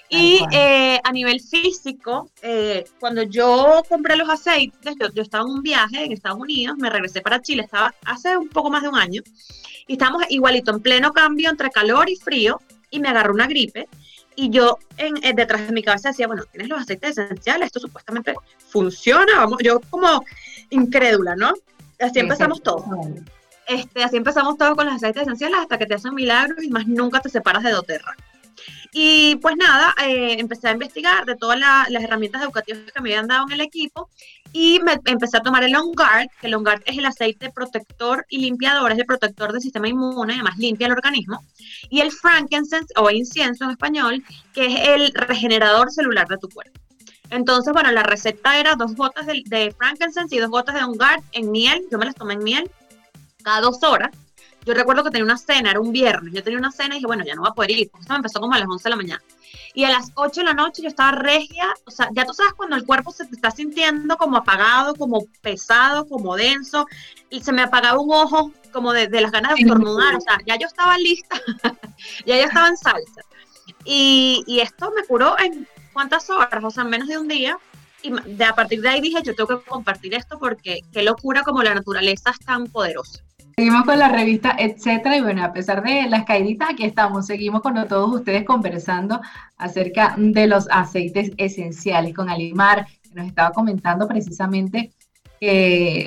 y 0.08 0.40
eh, 0.52 1.00
a 1.04 1.12
nivel 1.12 1.40
físico, 1.40 2.30
eh, 2.42 2.84
cuando 2.98 3.22
yo 3.22 3.82
compré 3.88 4.16
los 4.16 4.28
aceites, 4.28 4.96
yo, 4.98 5.08
yo, 5.14 5.22
estaba 5.22 5.44
en 5.44 5.50
un 5.50 5.62
viaje 5.62 6.04
en 6.04 6.12
Estados 6.12 6.40
Unidos, 6.40 6.76
me 6.78 6.90
regresé 6.90 7.20
para 7.20 7.40
Chile, 7.42 7.62
estaba 7.62 7.94
hace 8.04 8.36
un 8.36 8.48
poco 8.48 8.70
más 8.70 8.82
de 8.82 8.88
un 8.88 8.96
año, 8.96 9.22
y 9.86 9.92
estábamos 9.92 10.24
igualito 10.30 10.72
en 10.72 10.80
pleno 10.80 11.12
cambio 11.12 11.50
entre 11.50 11.70
calor 11.70 12.08
y 12.08 12.16
frío, 12.16 12.60
y 12.90 13.00
me 13.00 13.08
agarró 13.08 13.34
una 13.34 13.46
gripe, 13.46 13.86
y 14.40 14.48
yo 14.48 14.78
en, 14.96 15.22
eh, 15.22 15.34
detrás 15.34 15.66
de 15.66 15.72
mi 15.72 15.82
cabeza 15.82 16.08
decía, 16.08 16.26
bueno, 16.26 16.44
tienes 16.50 16.70
los 16.70 16.80
aceites 16.80 17.18
esenciales, 17.18 17.66
esto 17.66 17.78
supuestamente 17.78 18.34
funciona, 18.68 19.36
vamos, 19.36 19.58
yo 19.62 19.80
como 19.90 20.24
incrédula, 20.70 21.36
¿no? 21.36 21.52
Así 21.98 22.20
empezamos 22.20 22.62
todos. 22.62 22.84
Este, 23.66 24.02
así 24.02 24.16
empezamos 24.16 24.56
todos 24.56 24.74
con 24.76 24.86
los 24.86 24.94
aceites 24.94 25.24
esenciales 25.24 25.58
hasta 25.60 25.76
que 25.76 25.84
te 25.84 25.92
hacen 25.92 26.14
milagros 26.14 26.64
y 26.64 26.70
más 26.70 26.86
nunca 26.86 27.20
te 27.20 27.28
separas 27.28 27.62
de 27.62 27.72
doTERRA. 27.72 28.16
Y 28.92 29.36
pues 29.36 29.56
nada, 29.58 29.94
eh, 30.02 30.36
empecé 30.38 30.68
a 30.68 30.72
investigar 30.72 31.26
de 31.26 31.36
todas 31.36 31.58
las 31.58 32.02
herramientas 32.02 32.42
educativas 32.42 32.90
que 32.92 33.00
me 33.02 33.10
habían 33.10 33.28
dado 33.28 33.44
en 33.46 33.52
el 33.52 33.60
equipo 33.60 34.08
y 34.52 34.80
me 34.80 34.98
empecé 35.06 35.36
a 35.36 35.42
tomar 35.42 35.62
el 35.62 35.74
On 35.76 35.92
Guard, 35.92 36.28
que 36.40 36.46
el 36.46 36.54
On 36.54 36.64
Guard 36.64 36.82
es 36.86 36.98
el 36.98 37.06
aceite 37.06 37.50
protector 37.50 38.26
y 38.28 38.38
limpiador, 38.38 38.92
es 38.92 38.98
el 38.98 39.06
protector 39.06 39.52
del 39.52 39.60
sistema 39.60 39.88
inmune, 39.88 40.34
además 40.34 40.58
limpia 40.58 40.86
el 40.86 40.92
organismo, 40.92 41.42
y 41.88 42.00
el 42.00 42.10
frankincense 42.10 42.92
o 42.96 43.10
incienso 43.10 43.64
en 43.64 43.70
español, 43.70 44.24
que 44.52 44.66
es 44.66 44.88
el 44.88 45.12
regenerador 45.14 45.90
celular 45.90 46.26
de 46.28 46.38
tu 46.38 46.48
cuerpo. 46.48 46.78
Entonces, 47.30 47.72
bueno, 47.72 47.92
la 47.92 48.02
receta 48.02 48.58
era 48.58 48.74
dos 48.74 48.96
gotas 48.96 49.26
de, 49.26 49.74
frankincense 49.78 50.34
y 50.34 50.38
dos 50.38 50.50
gotas 50.50 50.74
de 50.74 50.82
On 50.82 50.96
Guard 50.96 51.22
en 51.32 51.50
miel, 51.50 51.84
yo 51.90 51.98
me 51.98 52.06
las 52.06 52.14
tomé 52.14 52.34
en 52.34 52.42
miel 52.42 52.70
cada 53.42 53.60
dos 53.60 53.82
horas, 53.82 54.10
yo 54.64 54.74
recuerdo 54.74 55.04
que 55.04 55.10
tenía 55.10 55.24
una 55.24 55.38
cena, 55.38 55.70
era 55.70 55.80
un 55.80 55.92
viernes, 55.92 56.34
yo 56.34 56.42
tenía 56.42 56.58
una 56.58 56.70
cena 56.70 56.94
y 56.94 56.98
dije, 56.98 57.06
bueno, 57.06 57.24
ya 57.24 57.34
no 57.34 57.42
voy 57.42 57.50
a 57.50 57.54
poder 57.54 57.70
ir, 57.70 57.90
esto 57.98 58.12
me 58.12 58.16
empezó 58.16 58.40
como 58.40 58.54
a 58.54 58.58
las 58.58 58.68
11 58.68 58.84
de 58.84 58.90
la 58.90 58.96
mañana. 58.96 59.22
Y 59.74 59.84
a 59.84 59.90
las 59.90 60.10
8 60.14 60.40
de 60.40 60.44
la 60.44 60.54
noche 60.54 60.82
yo 60.82 60.88
estaba 60.88 61.12
regia, 61.12 61.66
o 61.86 61.90
sea, 61.90 62.08
ya 62.12 62.24
tú 62.24 62.34
sabes 62.34 62.52
cuando 62.54 62.76
el 62.76 62.84
cuerpo 62.84 63.10
se 63.12 63.26
te 63.26 63.34
está 63.34 63.50
sintiendo 63.50 64.16
como 64.16 64.36
apagado, 64.36 64.94
como 64.94 65.24
pesado, 65.40 66.06
como 66.06 66.36
denso, 66.36 66.86
y 67.30 67.42
se 67.42 67.52
me 67.52 67.62
apagaba 67.62 68.00
un 68.00 68.12
ojo 68.12 68.52
como 68.72 68.92
de, 68.92 69.08
las 69.20 69.32
ganas 69.32 69.54
de 69.54 69.62
estornudar, 69.62 70.16
o 70.16 70.20
sea, 70.20 70.38
ya 70.46 70.56
yo 70.56 70.66
estaba 70.66 70.96
lista, 70.98 71.40
ya 72.26 72.36
yo 72.36 72.44
estaba 72.44 72.68
en 72.68 72.76
salsa. 72.76 73.22
Y, 73.84 74.44
y 74.46 74.60
esto 74.60 74.92
me 74.94 75.04
curó 75.04 75.38
en 75.38 75.66
cuántas 75.92 76.28
horas, 76.30 76.62
o 76.62 76.70
sea, 76.70 76.84
en 76.84 76.90
menos 76.90 77.08
de 77.08 77.18
un 77.18 77.28
día, 77.28 77.58
y 78.02 78.12
de, 78.12 78.44
a 78.44 78.54
partir 78.54 78.80
de 78.80 78.88
ahí 78.88 79.00
dije, 79.00 79.22
yo 79.22 79.34
tengo 79.34 79.58
que 79.58 79.68
compartir 79.68 80.14
esto 80.14 80.38
porque 80.38 80.80
qué 80.92 81.02
locura 81.02 81.42
como 81.42 81.62
la 81.62 81.74
naturaleza 81.74 82.30
es 82.30 82.38
tan 82.40 82.66
poderosa. 82.66 83.22
Seguimos 83.56 83.84
con 83.84 83.98
la 83.98 84.08
revista, 84.08 84.56
etcétera, 84.58 85.16
y 85.16 85.20
bueno, 85.20 85.44
a 85.44 85.52
pesar 85.52 85.82
de 85.82 86.08
las 86.08 86.24
caíditas, 86.24 86.70
aquí 86.70 86.84
estamos, 86.84 87.26
seguimos 87.26 87.60
con 87.60 87.74
todos 87.88 88.14
ustedes 88.14 88.44
conversando 88.44 89.20
acerca 89.56 90.14
de 90.16 90.46
los 90.46 90.68
aceites 90.70 91.32
esenciales 91.36 92.14
con 92.14 92.28
Alimar, 92.28 92.86
que 93.02 93.14
nos 93.14 93.26
estaba 93.26 93.52
comentando 93.52 94.06
precisamente 94.06 94.92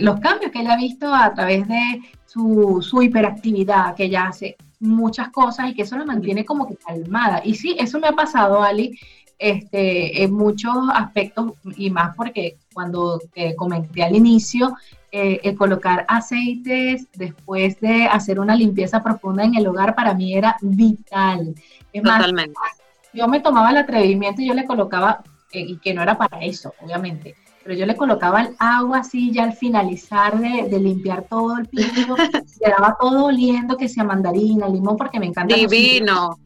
los 0.02 0.20
cambios 0.20 0.52
que 0.52 0.62
ella 0.62 0.74
ha 0.74 0.78
visto 0.78 1.14
a 1.14 1.34
través 1.34 1.68
de 1.68 2.02
su, 2.26 2.80
su 2.82 3.02
hiperactividad, 3.02 3.96
que 3.96 4.06
ella 4.06 4.28
hace 4.28 4.56
muchas 4.80 5.30
cosas 5.30 5.70
y 5.70 5.74
que 5.74 5.84
eso 5.84 5.98
la 5.98 6.06
mantiene 6.06 6.46
como 6.46 6.68
que 6.68 6.76
calmada. 6.76 7.42
Y 7.44 7.56
sí, 7.56 7.76
eso 7.80 8.00
me 8.00 8.08
ha 8.08 8.14
pasado, 8.14 8.62
Ali, 8.62 9.00
este, 9.40 10.24
en 10.24 10.34
muchos 10.34 10.76
aspectos 10.94 11.54
y 11.78 11.90
más 11.90 12.16
porque 12.16 12.58
cuando 12.74 13.20
te 13.34 13.56
comenté 13.56 14.04
al 14.04 14.16
inicio, 14.16 14.76
eh, 15.16 15.40
el 15.44 15.56
colocar 15.56 16.08
aceites 16.08 17.08
después 17.14 17.80
de 17.80 18.08
hacer 18.08 18.40
una 18.40 18.56
limpieza 18.56 19.04
profunda 19.04 19.44
en 19.44 19.54
el 19.54 19.68
hogar 19.68 19.94
para 19.94 20.16
mí 20.16 20.36
era 20.36 20.58
vital. 20.60 21.54
Totalmente. 21.94 22.60
yo 23.14 23.28
me 23.28 23.40
tomaba 23.40 23.70
el 23.70 23.78
atrevimiento 23.78 24.42
y 24.42 24.48
yo 24.48 24.56
le 24.56 24.66
colocaba, 24.66 25.22
eh, 25.52 25.60
y 25.60 25.78
que 25.78 25.94
no 25.94 26.02
era 26.02 26.18
para 26.18 26.40
eso, 26.40 26.74
obviamente, 26.82 27.36
pero 27.64 27.76
yo 27.76 27.86
le 27.86 27.96
colocaba 27.96 28.42
el 28.42 28.56
agua 28.58 29.02
así 29.02 29.32
ya 29.32 29.44
al 29.44 29.54
finalizar 29.54 30.40
de, 30.40 30.80
limpiar 30.80 31.28
todo 31.30 31.60
el 31.60 31.68
piso, 31.68 32.16
quedaba 32.60 32.98
todo 33.00 33.26
oliendo 33.26 33.78
que 33.78 33.90
sea 33.90 34.04
mandarina, 34.04 34.68
limón, 34.68 34.98
porque 34.98 35.20
me 35.20 35.28
encanta. 35.28 35.56
Divino. 35.56 36.40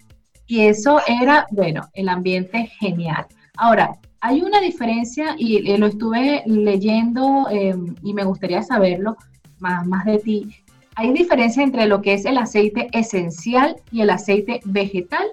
Y 0.46 0.66
eso 0.66 1.00
era, 1.08 1.48
bueno, 1.52 1.88
el 1.94 2.10
ambiente 2.10 2.70
genial. 2.82 3.28
Ahora, 3.56 3.98
hay 4.22 4.42
una 4.42 4.60
diferencia, 4.60 5.36
y 5.38 5.78
lo 5.78 5.88
estuve 5.88 6.44
leyendo 6.46 7.48
em, 7.50 7.96
y 8.04 8.14
me 8.14 8.24
gustaría 8.24 8.64
saberlo, 8.64 9.18
más, 9.60 9.86
más 9.86 10.06
de 10.06 10.20
ti. 10.20 10.56
¿Hay 10.96 11.14
diferencia 11.14 11.62
entre 11.64 11.86
lo 11.86 12.02
que 12.02 12.14
es 12.14 12.26
el 12.26 12.38
aceite 12.38 12.90
esencial 12.92 13.76
y 13.92 14.02
el 14.02 14.10
aceite 14.10 14.62
vegetal? 14.66 15.28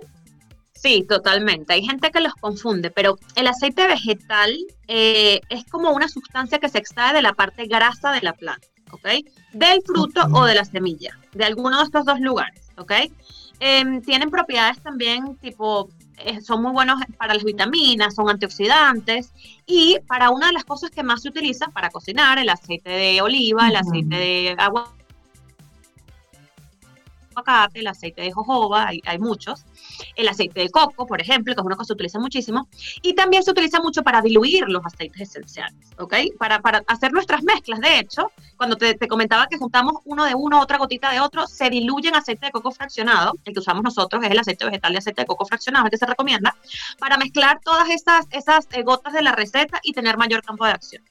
Sí, 0.85 1.07
totalmente. 1.09 1.73
Hay 1.73 1.83
gente 1.83 2.11
que 2.11 2.21
los 2.21 2.35
confunde, 2.35 2.91
pero 2.91 3.17
el 3.37 3.47
aceite 3.47 3.87
vegetal 3.87 4.55
eh, 4.87 5.41
es 5.49 5.65
como 5.65 5.91
una 5.93 6.09
sustancia 6.09 6.59
que 6.59 6.69
se 6.69 6.77
extrae 6.77 7.15
de 7.15 7.23
la 7.23 7.33
parte 7.33 7.65
grasa 7.65 8.13
de 8.13 8.21
la 8.21 8.35
planta, 8.35 8.69
¿ok? 8.91 9.09
Del 9.55 9.81
fruto 9.81 10.21
o 10.35 10.45
de 10.45 10.55
la 10.55 10.67
semilla, 10.67 11.19
de 11.33 11.45
alguno 11.47 11.79
de 11.79 11.85
estos 11.85 12.05
dos 12.05 12.21
lugares, 12.21 12.71
¿ok? 12.77 12.93
Em, 13.61 14.03
tienen 14.03 14.31
propiedades 14.31 14.83
también 14.83 15.37
tipo, 15.37 15.89
eh, 16.19 16.41
son 16.41 16.63
muy 16.63 16.73
buenos 16.73 17.01
para 17.17 17.35
las 17.35 17.45
vitaminas, 17.45 18.15
son 18.15 18.29
antioxidantes 18.29 19.33
y 19.67 19.99
para 20.07 20.31
una 20.31 20.49
de 20.49 20.53
las 20.53 20.65
cosas 20.65 20.91
que 20.91 21.03
más 21.03 21.23
se 21.23 21.29
utiliza 21.29 21.69
para 21.69 21.91
cocinar, 21.91 22.39
el 22.39 22.49
aceite 22.49 22.91
de 22.91 23.23
oliva, 23.23 23.69
el 23.69 23.77
aceite 23.77 24.17
de 24.17 24.55
agua 24.59 24.93
el 27.75 27.87
aceite 27.87 28.23
de 28.23 28.33
jojoba, 28.33 28.89
hay, 28.89 29.01
hay, 29.05 29.19
muchos, 29.19 29.65
el 30.17 30.29
aceite 30.29 30.61
de 30.61 30.71
coco, 30.71 31.07
por 31.07 31.21
ejemplo, 31.21 31.55
que 31.55 31.61
es 31.61 31.67
uno 31.67 31.77
que 31.77 31.85
se 31.85 31.93
utiliza 31.93 32.19
muchísimo, 32.19 32.69
y 33.03 33.15
también 33.15 33.43
se 33.43 33.51
utiliza 33.51 33.81
mucho 33.81 34.03
para 34.03 34.21
diluir 34.21 34.65
los 34.69 34.85
aceites 34.85 35.21
esenciales, 35.23 35.91
¿ok? 35.99 36.15
Para, 36.39 36.61
para 36.61 36.83
hacer 36.87 37.13
nuestras 37.13 37.43
mezclas, 37.43 37.81
de 37.81 37.99
hecho, 37.99 38.31
cuando 38.57 38.77
te, 38.77 38.95
te, 38.95 39.09
comentaba 39.09 39.47
que 39.47 39.59
juntamos 39.59 39.95
uno 40.05 40.25
de 40.25 40.35
uno, 40.35 40.61
otra 40.61 40.79
gotita 40.79 41.11
de 41.11 41.21
otro, 41.21 41.47
se 41.47 41.71
diluye 41.71 42.09
en 42.09 42.17
aceite 42.17 42.47
de 42.47 42.53
coco 42.53 42.71
fraccionado, 42.71 43.35
el 43.45 43.53
que 43.53 43.61
usamos 43.61 43.83
nosotros 43.83 44.23
es 44.25 44.31
el 44.31 44.39
aceite 44.39 44.65
vegetal 44.65 44.93
de 44.93 44.99
aceite 44.99 45.23
de 45.23 45.27
coco 45.27 45.45
fraccionado, 45.47 45.87
el 45.87 45.91
que 45.91 45.99
se 45.99 46.07
recomienda, 46.07 46.57
para 46.99 47.17
mezclar 47.17 47.61
todas 47.65 47.89
esas, 47.91 48.27
esas 48.31 48.67
eh, 48.73 48.83
gotas 48.83 49.13
de 49.13 49.23
la 49.23 49.33
receta 49.33 49.81
y 49.83 49.93
tener 49.93 50.17
mayor 50.17 50.43
campo 50.43 50.65
de 50.65 50.73
acción. 50.73 51.03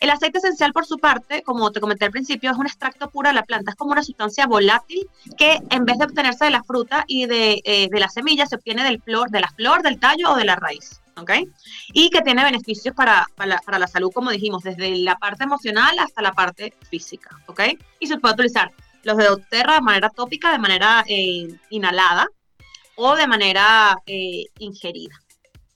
El 0.00 0.10
aceite 0.10 0.38
esencial, 0.38 0.72
por 0.72 0.86
su 0.86 0.98
parte, 0.98 1.42
como 1.42 1.70
te 1.72 1.80
comenté 1.80 2.04
al 2.04 2.10
principio, 2.10 2.50
es 2.50 2.56
un 2.56 2.66
extracto 2.66 3.10
puro 3.10 3.28
de 3.28 3.34
la 3.34 3.42
planta, 3.42 3.72
es 3.72 3.76
como 3.76 3.92
una 3.92 4.02
sustancia 4.02 4.46
volátil 4.46 5.08
que 5.36 5.58
en 5.70 5.84
vez 5.84 5.98
de 5.98 6.04
obtenerse 6.04 6.44
de 6.44 6.50
la 6.50 6.62
fruta 6.62 7.04
y 7.06 7.26
de, 7.26 7.60
eh, 7.64 7.88
de 7.90 8.00
la 8.00 8.08
semilla, 8.08 8.46
se 8.46 8.56
obtiene 8.56 8.84
del 8.84 9.00
flor, 9.02 9.30
de 9.30 9.40
la 9.40 9.48
flor, 9.48 9.82
del 9.82 9.98
tallo 9.98 10.32
o 10.32 10.36
de 10.36 10.44
la 10.44 10.56
raíz. 10.56 11.00
¿ok? 11.16 11.32
Y 11.92 12.10
que 12.10 12.22
tiene 12.22 12.44
beneficios 12.44 12.94
para, 12.94 13.26
para, 13.34 13.58
para, 13.58 13.78
la 13.78 13.88
salud, 13.88 14.12
como 14.12 14.30
dijimos, 14.30 14.62
desde 14.62 14.96
la 14.98 15.16
parte 15.16 15.44
emocional 15.44 15.98
hasta 15.98 16.22
la 16.22 16.32
parte 16.32 16.74
física, 16.88 17.30
¿ok? 17.46 17.60
Y 17.98 18.06
se 18.06 18.18
puede 18.18 18.34
utilizar 18.34 18.70
los 19.02 19.16
de 19.16 19.24
doTERRA 19.24 19.74
de 19.74 19.80
manera 19.80 20.10
tópica, 20.10 20.52
de 20.52 20.58
manera 20.58 21.04
eh, 21.08 21.48
inhalada 21.70 22.28
o 22.96 23.16
de 23.16 23.26
manera 23.26 23.96
eh, 24.06 24.44
ingerida, 24.58 25.14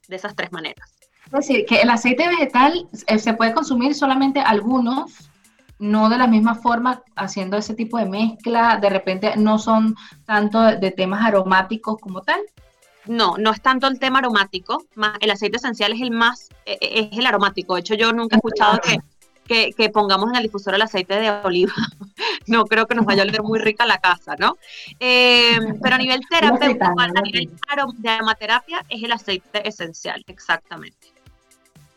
de 0.08 0.16
esas 0.16 0.34
tres 0.34 0.52
maneras. 0.52 0.91
Es 1.32 1.48
decir, 1.48 1.64
que 1.64 1.80
el 1.80 1.88
aceite 1.88 2.28
vegetal 2.28 2.86
eh, 3.06 3.18
se 3.18 3.32
puede 3.32 3.54
consumir 3.54 3.94
solamente 3.94 4.40
algunos, 4.40 5.30
no 5.78 6.10
de 6.10 6.18
la 6.18 6.26
misma 6.26 6.54
forma 6.54 7.02
haciendo 7.16 7.56
ese 7.56 7.72
tipo 7.72 7.96
de 7.96 8.04
mezcla, 8.04 8.78
de 8.80 8.90
repente 8.90 9.34
no 9.36 9.58
son 9.58 9.96
tanto 10.26 10.60
de, 10.60 10.90
temas 10.90 11.24
aromáticos 11.24 11.98
como 11.98 12.20
tal. 12.20 12.40
No, 13.06 13.36
no 13.38 13.50
es 13.50 13.62
tanto 13.62 13.86
el 13.86 13.98
tema 13.98 14.18
aromático, 14.18 14.84
más 14.94 15.16
el 15.20 15.30
aceite 15.30 15.56
esencial 15.56 15.92
es 15.92 16.02
el 16.02 16.10
más, 16.10 16.50
eh, 16.66 16.76
eh, 16.82 17.08
es 17.10 17.18
el 17.18 17.26
aromático. 17.26 17.74
De 17.74 17.80
hecho, 17.80 17.94
yo 17.94 18.12
nunca 18.12 18.36
he 18.36 18.38
escuchado 18.38 18.78
que, 19.46 19.72
que, 19.72 19.88
pongamos 19.88 20.28
en 20.28 20.36
el 20.36 20.42
difusor 20.42 20.74
el 20.74 20.82
aceite 20.82 21.18
de 21.18 21.30
oliva. 21.30 21.72
no 22.46 22.66
creo 22.66 22.86
que 22.86 22.94
nos 22.94 23.06
vaya 23.06 23.22
a 23.22 23.26
oler 23.26 23.42
muy 23.42 23.58
rica 23.58 23.86
la 23.86 23.98
casa, 23.98 24.36
¿no? 24.38 24.58
pero 24.98 25.94
a 25.94 25.98
nivel 25.98 26.20
terapéutico, 26.28 27.00
a 27.00 27.22
nivel 27.22 27.50
de 27.96 28.10
aromaterapia, 28.10 28.84
es 28.90 29.02
el 29.02 29.12
aceite 29.12 29.66
esencial, 29.66 30.22
exactamente. 30.26 31.11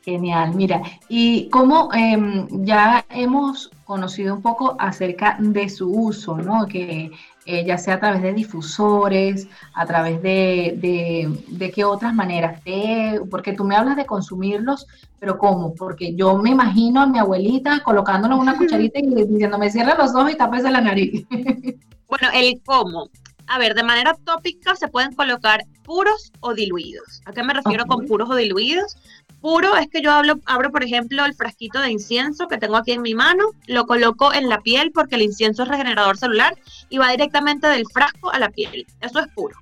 Genial, 0.06 0.54
mira, 0.54 0.84
y 1.10 1.50
como 1.50 1.92
em, 1.92 2.48
ya 2.64 3.04
hemos 3.10 3.72
conocido 3.86 4.36
un 4.36 4.42
poco 4.44 4.76
acerca 4.78 5.36
de 5.40 5.68
su 5.68 5.90
uso, 5.90 6.38
¿no? 6.38 6.68
Que 6.68 7.10
eh, 7.48 7.66
ya 7.66 7.80
sea 7.80 7.96
a 7.96 8.00
través 8.00 8.22
de 8.22 8.34
difusores, 8.34 9.48
a 9.74 9.84
través 9.88 10.22
de, 10.22 10.76
de, 10.78 11.36
de 11.48 11.72
qué 11.72 11.86
otras 11.86 12.14
maneras, 12.14 12.64
de, 12.64 13.20
porque 13.32 13.54
tú 13.54 13.64
me 13.64 13.76
hablas 13.76 13.96
de 13.96 14.06
consumirlos, 14.06 14.86
pero 15.20 15.40
¿cómo? 15.40 15.74
Porque 15.74 16.14
yo 16.14 16.38
me 16.38 16.52
imagino 16.52 17.02
a 17.02 17.08
mi 17.08 17.18
abuelita 17.18 17.82
colocándolo 17.82 18.36
en 18.36 18.42
una 18.42 18.60
cucharita 18.60 19.00
y 19.00 19.08
diciéndome, 19.08 19.72
cierra 19.72 19.96
los 19.96 20.14
ojos 20.14 20.34
y 20.34 20.38
tapes 20.38 20.64
la 20.64 20.82
nariz. 20.82 21.26
Bueno, 22.08 22.30
el 22.36 22.62
cómo. 22.64 23.10
A 23.48 23.58
ver, 23.58 23.74
de 23.74 23.82
manera 23.82 24.16
tópica 24.24 24.76
se 24.76 24.88
pueden 24.88 25.14
colocar 25.14 25.66
puros 25.84 26.32
o 26.40 26.54
diluidos. 26.54 27.22
¿A 27.26 27.34
qué 27.34 27.44
me 27.44 27.54
refiero 27.54 27.86
con 27.86 28.06
puros 28.06 28.30
o 28.30 28.36
diluidos? 28.36 28.96
Puro 29.46 29.76
es 29.78 29.88
que 29.92 30.02
yo 30.02 30.12
hablo, 30.12 30.40
abro, 30.48 30.72
por 30.72 30.84
ejemplo, 30.84 31.24
el 31.24 31.36
frasquito 31.36 31.80
de 31.80 31.92
incienso 31.92 32.48
que 32.48 32.58
tengo 32.58 32.78
aquí 32.78 32.94
en 32.94 33.04
mi 33.04 33.14
mano, 33.14 33.52
lo 33.68 33.86
coloco 33.86 34.34
en 34.34 34.50
la 34.50 34.62
piel 34.62 34.92
porque 34.92 35.18
el 35.18 35.22
incienso 35.22 35.62
es 35.62 35.70
regenerador 35.70 36.18
celular 36.18 36.58
y 36.90 36.98
va 36.98 37.12
directamente 37.12 37.68
del 37.68 37.86
frasco 37.94 38.32
a 38.32 38.40
la 38.40 38.50
piel. 38.50 38.88
Eso 39.02 39.20
es 39.20 39.28
puro. 39.36 39.56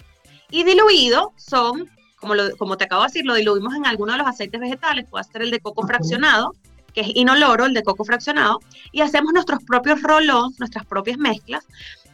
Y 0.49 0.63
diluido 0.63 1.33
son, 1.35 1.89
como, 2.15 2.33
lo, 2.33 2.55
como 2.55 2.77
te 2.77 2.85
acabo 2.85 3.01
de 3.01 3.07
decir, 3.09 3.25
lo 3.25 3.35
diluimos 3.35 3.75
en 3.75 3.85
alguno 3.85 4.13
de 4.13 4.19
los 4.19 4.27
aceites 4.27 4.61
vegetales, 4.61 5.05
puede 5.09 5.25
ser 5.25 5.41
el 5.41 5.51
de 5.51 5.59
coco 5.59 5.85
fraccionado, 5.85 6.55
que 6.93 7.01
es 7.01 7.07
inoloro, 7.13 7.65
el 7.65 7.73
de 7.73 7.83
coco 7.83 8.05
fraccionado, 8.05 8.61
y 8.93 9.01
hacemos 9.01 9.33
nuestros 9.33 9.61
propios 9.65 10.01
rolons, 10.01 10.57
nuestras 10.59 10.85
propias 10.85 11.17
mezclas. 11.17 11.67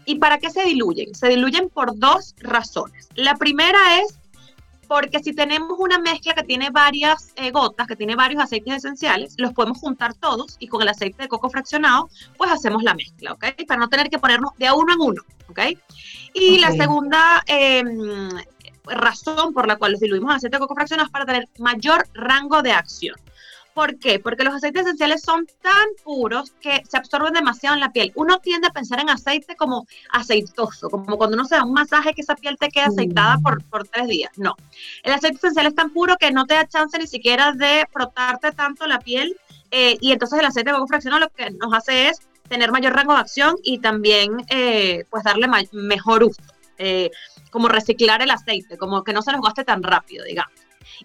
¿Y 0.05 0.15
para 0.15 0.39
qué 0.39 0.49
se 0.49 0.63
diluyen? 0.63 1.13
Se 1.13 1.27
diluyen 1.27 1.69
por 1.69 1.95
dos 1.99 2.33
razones. 2.39 3.09
La 3.13 3.35
primera 3.35 3.99
es 4.01 4.18
porque 4.89 5.19
si 5.19 5.33
tenemos 5.33 5.77
una 5.77 5.99
mezcla 5.99 6.33
que 6.33 6.41
tiene 6.41 6.71
varias 6.71 7.31
eh, 7.35 7.51
gotas, 7.51 7.85
que 7.85 7.95
tiene 7.95 8.15
varios 8.15 8.41
aceites 8.41 8.77
esenciales, 8.77 9.35
los 9.37 9.53
podemos 9.53 9.77
juntar 9.77 10.15
todos 10.15 10.57
y 10.57 10.67
con 10.67 10.81
el 10.81 10.89
aceite 10.89 11.21
de 11.21 11.29
coco 11.29 11.47
fraccionado, 11.47 12.09
pues 12.37 12.51
hacemos 12.51 12.81
la 12.81 12.95
mezcla, 12.95 13.33
¿ok? 13.33 13.45
Para 13.67 13.79
no 13.79 13.87
tener 13.87 14.09
que 14.09 14.17
ponernos 14.17 14.51
de 14.57 14.65
a 14.65 14.73
uno 14.73 14.91
en 14.91 14.99
uno, 14.99 15.21
¿ok? 15.47 15.59
Y 16.33 16.57
la 16.57 16.71
segunda 16.71 17.43
em, 17.45 18.31
razón 18.85 19.53
por 19.53 19.67
la 19.67 19.75
cual 19.75 19.91
los 19.91 20.01
diluimos 20.01 20.31
en 20.31 20.37
aceite 20.37 20.57
de 20.57 20.61
coco 20.61 20.73
fraccionado 20.73 21.05
es 21.05 21.11
para 21.11 21.27
tener 21.27 21.47
mayor 21.59 22.07
rango 22.15 22.63
de 22.63 22.71
acción. 22.71 23.15
¿Por 23.79 23.97
qué? 23.97 24.19
Porque 24.19 24.43
los 24.43 24.53
aceites 24.53 24.81
esenciales 24.81 25.21
son 25.21 25.47
tan 25.61 25.87
puros 26.03 26.51
que 26.59 26.83
se 26.85 26.97
absorben 26.97 27.31
demasiado 27.31 27.75
en 27.75 27.79
la 27.79 27.93
piel. 27.93 28.11
Uno 28.15 28.39
tiende 28.39 28.67
a 28.67 28.71
pensar 28.71 28.99
en 28.99 29.09
aceite 29.09 29.55
como 29.55 29.87
aceitoso, 30.11 30.89
como 30.89 31.17
cuando 31.17 31.35
uno 31.35 31.45
se 31.45 31.55
da 31.55 31.63
un 31.63 31.71
masaje 31.71 32.13
que 32.13 32.21
esa 32.21 32.35
piel 32.35 32.57
te 32.57 32.67
queda 32.67 32.87
aceitada 32.87 33.37
por, 33.37 33.63
por 33.63 33.87
tres 33.87 34.09
días. 34.09 34.37
No. 34.37 34.57
El 35.01 35.13
aceite 35.13 35.37
esencial 35.37 35.65
es 35.65 35.75
tan 35.75 35.91
puro 35.91 36.17
que 36.17 36.29
no 36.29 36.45
te 36.45 36.55
da 36.55 36.67
chance 36.67 36.99
ni 36.99 37.07
siquiera 37.07 37.53
de 37.53 37.85
frotarte 37.89 38.51
tanto 38.51 38.85
la 38.85 38.99
piel. 38.99 39.37
Eh, 39.71 39.97
y 40.01 40.11
entonces 40.11 40.37
el 40.39 40.45
aceite 40.45 40.71
de 40.71 40.75
coco 40.75 40.87
fraccionado 40.87 41.21
lo 41.21 41.29
que 41.29 41.49
nos 41.51 41.73
hace 41.73 42.09
es 42.09 42.19
tener 42.49 42.73
mayor 42.73 42.93
rango 42.93 43.13
de 43.13 43.21
acción 43.21 43.55
y 43.63 43.79
también 43.79 44.43
eh, 44.49 45.05
pues 45.09 45.23
darle 45.23 45.47
mejor 45.71 46.25
uso. 46.25 46.41
Eh, 46.77 47.11
como 47.49 47.69
reciclar 47.69 48.21
el 48.21 48.31
aceite, 48.31 48.77
como 48.77 49.05
que 49.05 49.13
no 49.13 49.21
se 49.21 49.31
nos 49.31 49.41
gaste 49.41 49.63
tan 49.63 49.83
rápido, 49.83 50.25
digamos. 50.25 50.51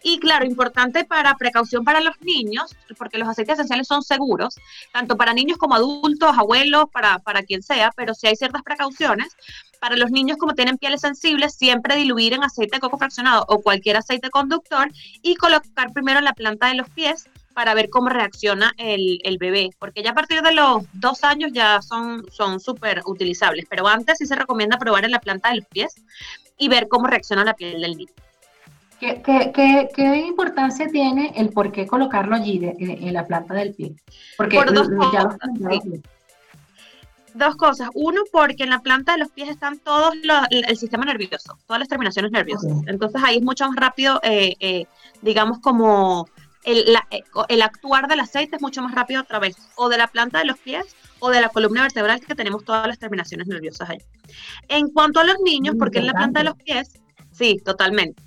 Y 0.03 0.19
claro, 0.19 0.45
importante 0.45 1.05
para 1.05 1.37
precaución 1.37 1.85
para 1.85 2.01
los 2.01 2.21
niños, 2.21 2.75
porque 2.97 3.19
los 3.19 3.29
aceites 3.29 3.55
esenciales 3.55 3.87
son 3.87 4.03
seguros, 4.03 4.57
tanto 4.93 5.17
para 5.17 5.33
niños 5.33 5.59
como 5.59 5.75
adultos, 5.75 6.37
abuelos, 6.37 6.87
para, 6.93 7.19
para 7.19 7.43
quien 7.43 7.63
sea, 7.63 7.93
pero 7.97 8.15
si 8.15 8.27
hay 8.27 8.37
ciertas 8.37 8.63
precauciones. 8.63 9.37
Para 9.81 9.97
los 9.97 10.11
niños 10.11 10.39
como 10.39 10.55
tienen 10.55 10.79
pieles 10.79 11.03
sensibles, 11.03 11.57
siempre 11.57 11.97
diluir 11.97 12.33
en 12.33 12.43
aceite 12.43 12.77
de 12.77 12.81
coco 12.81 12.97
fraccionado 12.97 13.45
o 13.49 13.61
cualquier 13.61 13.99
aceite 13.99 14.31
conductor 14.31 14.91
y 15.21 15.35
colocar 15.35 15.93
primero 15.93 16.21
en 16.21 16.25
la 16.25 16.33
planta 16.33 16.69
de 16.69 16.75
los 16.75 16.89
pies 16.89 17.29
para 17.53 17.75
ver 17.75 17.91
cómo 17.91 18.09
reacciona 18.09 18.73
el, 18.79 19.21
el, 19.25 19.39
bebé, 19.39 19.71
porque 19.79 20.03
ya 20.03 20.11
a 20.11 20.15
partir 20.15 20.43
de 20.43 20.53
los 20.53 20.85
dos 20.93 21.23
años 21.23 21.53
ya 21.53 21.81
son 21.83 22.25
súper 22.61 23.03
utilizables, 23.07 23.67
pero 23.69 23.87
antes 23.87 24.19
sí 24.19 24.27
se 24.27 24.35
recomienda 24.35 24.79
probar 24.79 25.05
en 25.05 25.13
la 25.13 25.21
planta 25.21 25.51
de 25.51 25.57
los 25.57 25.67
pies 25.67 25.95
y 26.59 26.69
ver 26.69 26.89
cómo 26.89 27.07
reacciona 27.07 27.45
la 27.45 27.55
piel 27.55 27.81
del 27.81 27.97
niño. 27.97 28.13
¿Qué, 29.23 30.25
importancia 30.27 30.89
tiene 30.89 31.33
el 31.37 31.51
por 31.51 31.73
qué 31.73 31.87
colocarlo 31.87 32.37
allí 32.37 32.61
en, 32.79 33.13
la 33.13 33.27
planta 33.27 33.55
del 33.55 33.75
pie? 33.75 33.95
Porque 34.37 34.57
por 34.57 34.73
dos, 34.73 34.89
cosas, 34.89 35.37
dos 37.35 37.57
cosas. 37.57 37.89
Uno, 37.95 38.23
porque 38.33 38.65
en 38.65 38.71
la 38.71 38.81
planta 38.81 39.13
de 39.13 39.19
los 39.19 39.31
pies 39.31 39.51
están 39.51 39.79
todos 39.79 40.15
el 40.51 40.77
sistema 40.77 41.05
nervioso, 41.05 41.59
todas 41.67 41.81
las 41.81 41.89
terminaciones 41.89 42.31
nerviosas. 42.31 42.73
Entonces 42.87 43.21
ahí 43.25 43.37
es 43.37 43.43
mucho 43.43 43.69
más 43.69 43.77
rápido, 43.77 44.21
eh, 44.23 44.55
eh, 44.61 44.87
digamos, 45.21 45.59
como 45.59 46.29
el, 46.65 46.97
eh, 47.11 47.23
el, 47.49 47.63
actuar 47.63 48.09
del 48.09 48.21
aceite 48.21 48.57
es 48.57 48.63
mucho 48.63 48.81
más 48.81 48.95
rápido 48.95 49.21
a 49.21 49.25
través 49.25 49.57
o 49.77 49.91
de 49.91 49.99
la 49.99 50.07
planta 50.07 50.39
de 50.39 50.47
los 50.47 50.59
pies 50.59 50.97
o 51.19 51.29
de 51.29 51.43
la 51.43 51.51
columna 51.51 51.83
vertebral 51.83 52.21
que 52.21 52.35
tenemos 52.35 52.65
todas 52.65 52.87
las 52.87 52.99
terminaciones 52.99 53.47
nerviosas 53.49 53.91
ahí. 53.91 53.99
En 54.69 54.89
cuanto 54.89 55.21
a 55.21 55.25
los 55.25 55.37
niños, 55.45 55.77
porque 55.79 55.99
en 55.99 56.07
la 56.07 56.15
planta 56.15 56.41
de 56.41 56.45
los 56.45 56.57
pies, 56.57 56.99
sí, 57.33 57.61
totalmente. 57.63 58.23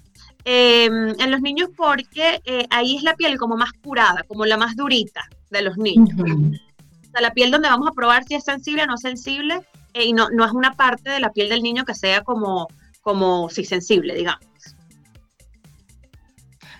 Em, 0.50 1.10
en 1.20 1.30
los 1.30 1.42
niños 1.42 1.72
porque 1.76 2.40
eh, 2.46 2.66
ahí 2.70 2.96
es 2.96 3.04
la 3.04 3.18
piel 3.18 3.38
como 3.38 3.58
más 3.58 3.74
curada, 3.84 4.24
como 4.30 4.46
la 4.46 4.56
más 4.56 4.78
durita 4.78 5.28
de 5.50 5.62
los 5.62 5.78
niños. 5.78 6.18
O 6.18 7.12
sea, 7.12 7.20
la 7.20 7.32
piel 7.32 7.52
donde 7.52 7.68
vamos 7.68 7.90
a 7.90 7.92
probar 7.92 8.24
si 8.24 8.36
es 8.36 8.46
sensible 8.46 8.84
o 8.84 8.86
no 8.86 8.96
sensible, 8.96 9.60
eh, 9.94 10.06
y 10.06 10.14
no, 10.14 10.30
no 10.30 10.46
es 10.46 10.54
una 10.54 10.72
parte 10.72 11.10
de 11.10 11.20
la 11.20 11.34
piel 11.34 11.50
del 11.50 11.62
niño 11.62 11.84
que 11.84 11.94
sea 11.94 12.22
como, 12.22 12.70
como 13.02 13.50
si 13.50 13.66
sensible, 13.66 14.16
digamos. 14.16 14.46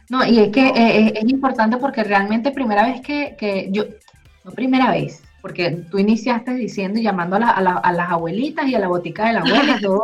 No, 0.08 0.26
y 0.26 0.40
es 0.40 0.50
que 0.54 0.66
eh, 0.66 1.14
es 1.18 1.30
importante 1.30 1.76
porque 1.76 2.06
realmente 2.06 2.52
primera 2.52 2.88
vez 2.88 3.02
que, 3.02 3.36
que 3.38 3.68
yo, 3.70 3.84
no 4.46 4.52
primera 4.52 4.92
vez, 4.92 5.24
porque 5.42 5.72
tú 5.92 6.00
iniciaste 6.00 6.54
diciendo 6.54 7.02
y 7.02 7.04
llamando 7.04 7.36
a, 7.36 7.92
las 7.92 8.10
abuelitas 8.10 8.66
y 8.66 8.76
a 8.76 8.80
la 8.80 8.88
botica 8.88 9.28
de 9.28 9.34
la 9.34 9.42
abuela 9.42 9.78
todo 9.82 10.04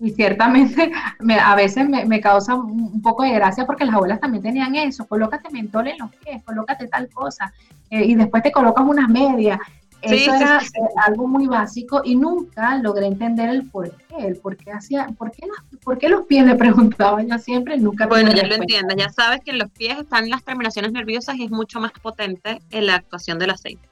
y 0.00 0.10
ciertamente 0.10 0.92
a 1.42 1.54
veces 1.54 1.88
me, 1.88 2.20
causa 2.20 2.54
un 2.54 3.00
poco 3.02 3.22
de 3.22 3.32
gracia 3.32 3.66
porque 3.66 3.84
las 3.84 3.94
abuelas 3.94 4.20
también 4.20 4.42
tenían 4.42 4.74
eso, 4.74 5.06
colócate 5.06 5.50
mentol 5.50 5.88
en 5.88 5.98
los 5.98 6.10
pies, 6.16 6.42
colócate 6.44 6.88
tal 6.88 7.08
cosa, 7.08 7.52
eh, 7.90 8.04
y 8.04 8.14
después 8.14 8.42
te 8.42 8.52
colocas 8.52 8.84
unas 8.86 9.08
medias. 9.08 9.58
Eso 10.02 10.34
era 10.34 10.58
eh, 10.58 10.80
algo 11.04 11.26
muy 11.26 11.46
básico 11.46 12.02
y 12.04 12.14
nunca 12.14 12.76
logré 12.76 13.06
entender 13.06 13.48
el 13.48 13.68
por 13.68 13.90
qué, 13.90 14.26
el 14.26 14.36
por 14.36 14.56
qué 14.56 14.70
hacía, 14.70 15.08
por 15.18 15.32
qué, 15.32 15.48
por 15.82 15.98
qué 15.98 16.08
los 16.08 16.26
pies 16.26 16.44
le 16.44 16.54
preguntaba 16.54 17.22
yo 17.22 17.38
siempre, 17.38 17.76
nunca. 17.78 18.06
Bueno, 18.06 18.30
ya 18.32 18.46
lo 18.46 18.54
entiendes, 18.54 18.96
ya 18.96 19.08
sabes 19.08 19.40
que 19.40 19.52
en 19.52 19.58
los 19.58 19.70
pies 19.70 19.98
están 19.98 20.28
las 20.28 20.44
terminaciones 20.44 20.92
nerviosas 20.92 21.36
y 21.36 21.44
es 21.44 21.50
mucho 21.50 21.80
más 21.80 21.92
potente 21.92 22.60
en 22.70 22.86
la 22.86 22.96
actuación 22.96 23.38
del 23.38 23.50
aceite 23.50 23.88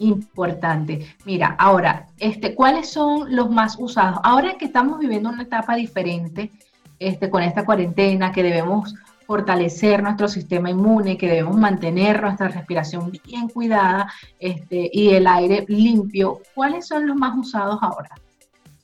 importante. 0.00 1.14
Mira, 1.24 1.54
ahora, 1.58 2.08
este, 2.18 2.54
¿cuáles 2.54 2.90
son 2.90 3.34
los 3.34 3.50
más 3.50 3.76
usados? 3.78 4.20
Ahora 4.24 4.54
que 4.58 4.64
estamos 4.64 4.98
viviendo 4.98 5.28
una 5.28 5.44
etapa 5.44 5.76
diferente, 5.76 6.50
este, 6.98 7.30
con 7.30 7.42
esta 7.42 7.64
cuarentena, 7.64 8.32
que 8.32 8.42
debemos 8.42 8.94
fortalecer 9.26 10.02
nuestro 10.02 10.26
sistema 10.26 10.70
inmune, 10.70 11.16
que 11.16 11.28
debemos 11.28 11.56
mantener 11.56 12.20
nuestra 12.20 12.48
respiración 12.48 13.12
bien 13.24 13.48
cuidada 13.48 14.12
este, 14.40 14.90
y 14.92 15.10
el 15.10 15.26
aire 15.28 15.64
limpio, 15.68 16.40
¿cuáles 16.52 16.88
son 16.88 17.06
los 17.06 17.16
más 17.16 17.38
usados 17.38 17.78
ahora? 17.80 18.10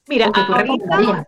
Mira, 0.09 0.31
ahorita, 0.33 1.27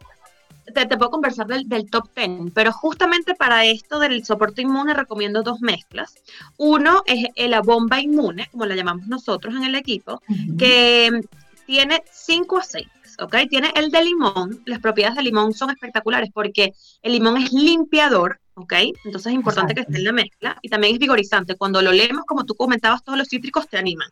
te, 0.74 0.86
puedo 0.96 1.10
conversar 1.10 1.46
del, 1.46 1.90
top 1.90 2.08
10, 2.14 2.52
pero 2.54 2.72
justamente 2.72 3.34
para 3.34 3.64
esto 3.64 3.98
del 3.98 4.24
soporte 4.24 4.62
inmune 4.62 4.94
recomiendo 4.94 5.42
dos 5.42 5.60
mezclas. 5.60 6.14
Uno 6.56 7.02
es 7.06 7.26
la 7.36 7.60
bomba 7.60 8.00
inmune, 8.00 8.48
como 8.50 8.66
la 8.66 8.74
llamamos 8.74 9.06
nosotros 9.06 9.54
en 9.54 9.64
el 9.64 9.74
equipo, 9.74 10.22
que 10.58 11.20
tiene 11.66 12.02
cinco 12.10 12.58
aceites, 12.58 13.16
¿ok? 13.20 13.36
Tiene 13.48 13.72
el 13.74 13.90
de 13.90 14.02
limón, 14.04 14.62
las 14.64 14.80
propiedades 14.80 15.16
del 15.16 15.26
limón 15.26 15.52
son 15.52 15.70
espectaculares 15.70 16.30
porque 16.32 16.72
el 17.02 17.12
limón 17.12 17.36
es 17.36 17.52
limpiador, 17.52 18.40
¿ok? 18.54 18.72
Entonces 19.04 19.26
es 19.26 19.34
importante 19.34 19.74
que 19.74 19.82
esté 19.82 19.98
en 19.98 20.04
la 20.04 20.12
mezcla 20.12 20.58
y 20.62 20.68
también 20.68 20.94
es 20.94 20.98
vigorizante. 20.98 21.56
Cuando 21.56 21.82
lo 21.82 21.92
leemos, 21.92 22.24
como 22.24 22.44
tú 22.44 22.54
comentabas, 22.54 23.04
todos 23.04 23.18
los 23.18 23.28
cítricos 23.28 23.68
te 23.68 23.76
animan. 23.76 24.08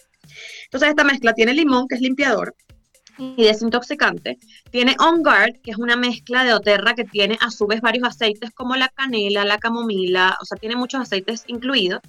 Entonces 0.65 0.91
esta 0.91 1.05
mezcla 1.05 1.33
tiene 1.33 1.55
limón, 1.55 1.89
que 1.89 1.95
es 1.95 2.01
limpiador, 2.01 2.55
y 3.19 3.45
desintoxicante. 3.45 4.39
Tiene 4.71 4.97
On 4.99 5.23
Guard, 5.23 5.61
que 5.63 5.71
es 5.71 5.79
una 5.79 5.97
mezcla 5.97 6.45
de 6.45 6.55
Oterra 6.55 6.95
que 6.95 7.05
tiene 7.05 7.39
a 7.41 7.51
su 7.51 7.67
vez 7.67 7.81
varios 7.81 8.07
aceites 8.07 8.51
como 8.53 8.77
la 8.77 8.89
canela, 8.89 9.45
la 9.45 9.59
camomila, 9.59 10.37
o 10.41 10.45
sea, 10.45 10.59
tiene 10.59 10.77
muchos 10.77 11.01
aceites 11.01 11.45
incluidos. 11.47 12.01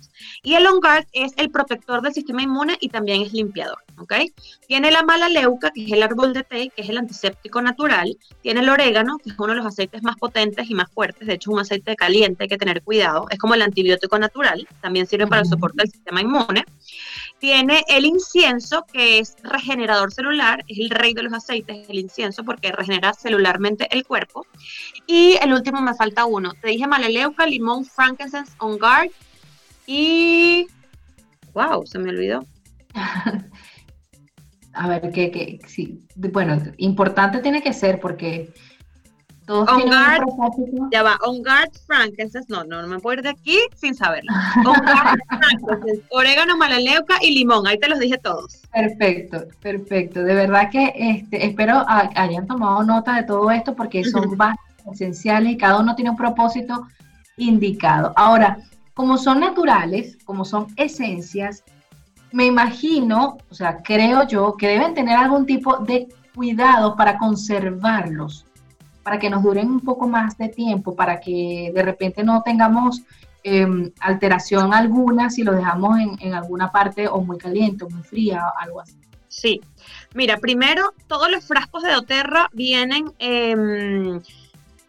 Y 0.44 0.56
el 0.56 0.66
On 0.68 0.80
Guard 0.80 1.06
es 1.14 1.34
el 1.38 1.50
protector 1.50 2.02
del 2.02 2.14
sistema 2.14 2.42
inmune 2.42 2.78
y 2.80 2.90
también 2.90 3.22
es 3.22 3.34
limpiador, 3.34 3.78
¿ok? 3.98 4.14
Tiene 4.68 4.92
la 4.92 5.04
malaleuca, 5.04 5.72
que 5.72 5.86
es 5.86 5.92
el 5.92 6.04
árbol 6.04 6.34
de 6.34 6.44
té, 6.44 6.72
que 6.76 6.82
es 6.82 6.90
el 6.90 6.98
antiséptico 6.98 7.62
natural. 7.62 8.18
Tiene 8.42 8.62
el 8.62 8.70
orégano, 8.70 9.18
que 9.18 9.30
es 9.30 9.36
uno 9.38 9.54
de 9.54 9.56
los 9.56 9.66
aceites 9.66 10.04
más 10.04 10.16
potentes 10.18 10.70
y 10.70 10.74
más 10.74 10.92
fuertes. 10.92 11.28
De 11.28 11.36
hecho, 11.36 11.52
es 11.52 11.54
un 11.54 11.62
aceite 11.62 11.96
caliente, 11.96 12.44
hay 12.44 12.50
que 12.50 12.58
tener 12.58 12.82
cuidado. 12.82 13.28
Es 13.30 13.40
como 13.40 13.54
el 13.54 13.62
antibiótico 13.62 14.18
natural, 14.20 14.68
también 14.82 15.08
sirve 15.08 15.28
para 15.28 15.42
el 15.42 15.48
soporte 15.48 15.78
del 15.84 15.92
sistema 15.92 16.22
inmune. 16.22 16.66
Tiene 17.40 17.84
el 17.88 18.06
incienso, 18.06 18.86
que 18.92 19.20
es 19.20 19.36
regenerador 19.44 20.12
celular, 20.12 20.64
es 20.68 20.80
el 20.80 20.90
rey 20.90 21.14
de 21.14 21.24
los 21.24 21.34
aceites, 21.34 21.88
el 21.88 22.00
incienso, 22.00 22.44
porque 22.44 22.72
regenera 22.72 23.14
celularmente 23.14 23.88
el 23.96 24.06
cuerpo. 24.06 24.46
Y 25.06 25.38
el 25.42 25.54
último 25.54 25.82
me 25.82 25.94
falta 25.94 26.26
uno. 26.26 26.54
Te 26.62 26.70
dije 26.70 26.88
malaleuca, 26.88 27.46
limón, 27.46 27.86
frankincense, 27.86 28.54
on 28.60 28.78
guard 28.78 29.10
y... 29.86 30.68
¡Wow! 31.54 31.86
Se 31.86 32.00
me 32.00 32.10
olvidó. 32.10 32.46
A 34.74 34.88
ver, 34.88 35.12
que, 35.12 35.32
que 35.32 35.60
sí, 35.68 36.06
bueno, 36.16 36.62
importante 36.78 37.40
tiene 37.40 37.64
que 37.64 37.74
ser 37.74 38.00
porque 38.00 38.54
todos 39.48 39.68
on 39.70 39.90
guard, 39.90 40.24
ya 40.92 41.04
va, 41.04 41.18
on 41.26 41.42
guard, 41.42 41.72
frankincense, 41.88 42.46
no, 42.50 42.66
no, 42.66 42.82
no 42.82 42.88
me 42.88 43.00
puedo 43.00 43.18
ir 43.18 43.24
de 43.24 43.30
aquí 43.30 43.58
sin 43.76 43.96
saberlo. 43.96 44.30
On 44.58 44.76
guard, 44.86 45.20
frankincense, 45.40 46.04
orégano, 46.10 46.58
malaleuca 46.58 47.16
y 47.22 47.34
limón, 47.34 47.66
ahí 47.66 47.80
te 47.80 47.88
los 47.88 47.98
dije 47.98 48.18
todos. 48.18 48.62
Perfecto, 48.74 49.46
perfecto. 49.62 50.22
De 50.22 50.36
verdad 50.36 50.70
que 50.70 50.94
este, 50.96 51.46
espero 51.46 51.86
hayan 51.88 52.46
tomado 52.46 52.84
nota 52.84 53.16
de 53.16 53.24
todo 53.24 53.50
esto 53.50 53.74
porque 53.74 54.04
son 54.04 54.38
básicos, 54.38 54.68
esenciales 54.94 55.54
y 55.54 55.58
cada 55.58 55.80
uno 55.80 55.96
tiene 55.96 56.12
un 56.12 56.18
propósito 56.18 56.86
indicado. 57.38 58.12
Ahora, 58.18 58.60
como 58.94 59.18
son 59.18 59.40
naturales, 59.40 60.18
como 60.26 60.44
son 60.44 60.68
esencias, 60.76 61.64
me 62.34 62.46
imagino, 62.46 63.38
o 63.50 63.54
sea, 63.56 63.78
creo 63.78 64.28
yo 64.28 64.58
que 64.58 64.68
deben 64.68 64.94
tener 64.94 65.16
algún 65.18 65.46
tipo 65.46 65.78
de 65.78 66.08
cuidado 66.36 66.98
para 66.98 67.18
conservarlos 67.18 68.46
para 69.08 69.20
que 69.20 69.30
nos 69.30 69.42
duren 69.42 69.72
un 69.72 69.80
poco 69.80 70.06
más 70.06 70.38
de 70.38 70.50
tiempo, 70.50 70.94
para 70.94 71.22
que 71.22 71.72
de 71.74 71.82
repente 71.82 72.26
no 72.26 72.42
tengamos 72.44 73.04
em, 73.42 73.90
alteración 74.02 74.74
alguna 74.74 75.30
si 75.30 75.44
lo 75.44 75.54
dejamos 75.54 75.98
en, 76.20 76.34
alguna 76.34 76.74
parte 76.74 77.08
o 77.08 77.22
muy 77.22 77.38
caliente 77.38 77.86
o 77.86 77.90
muy 77.90 78.04
fría 78.04 78.44
o 78.46 78.60
algo 78.60 78.82
así. 78.82 78.98
Sí, 79.30 79.62
mira, 80.14 80.40
primero 80.40 80.94
todos 81.08 81.32
los 81.32 81.46
frascos 81.48 81.84
de 81.84 81.94
doTERRA 81.94 82.50
vienen 82.52 83.14
em, 83.20 84.20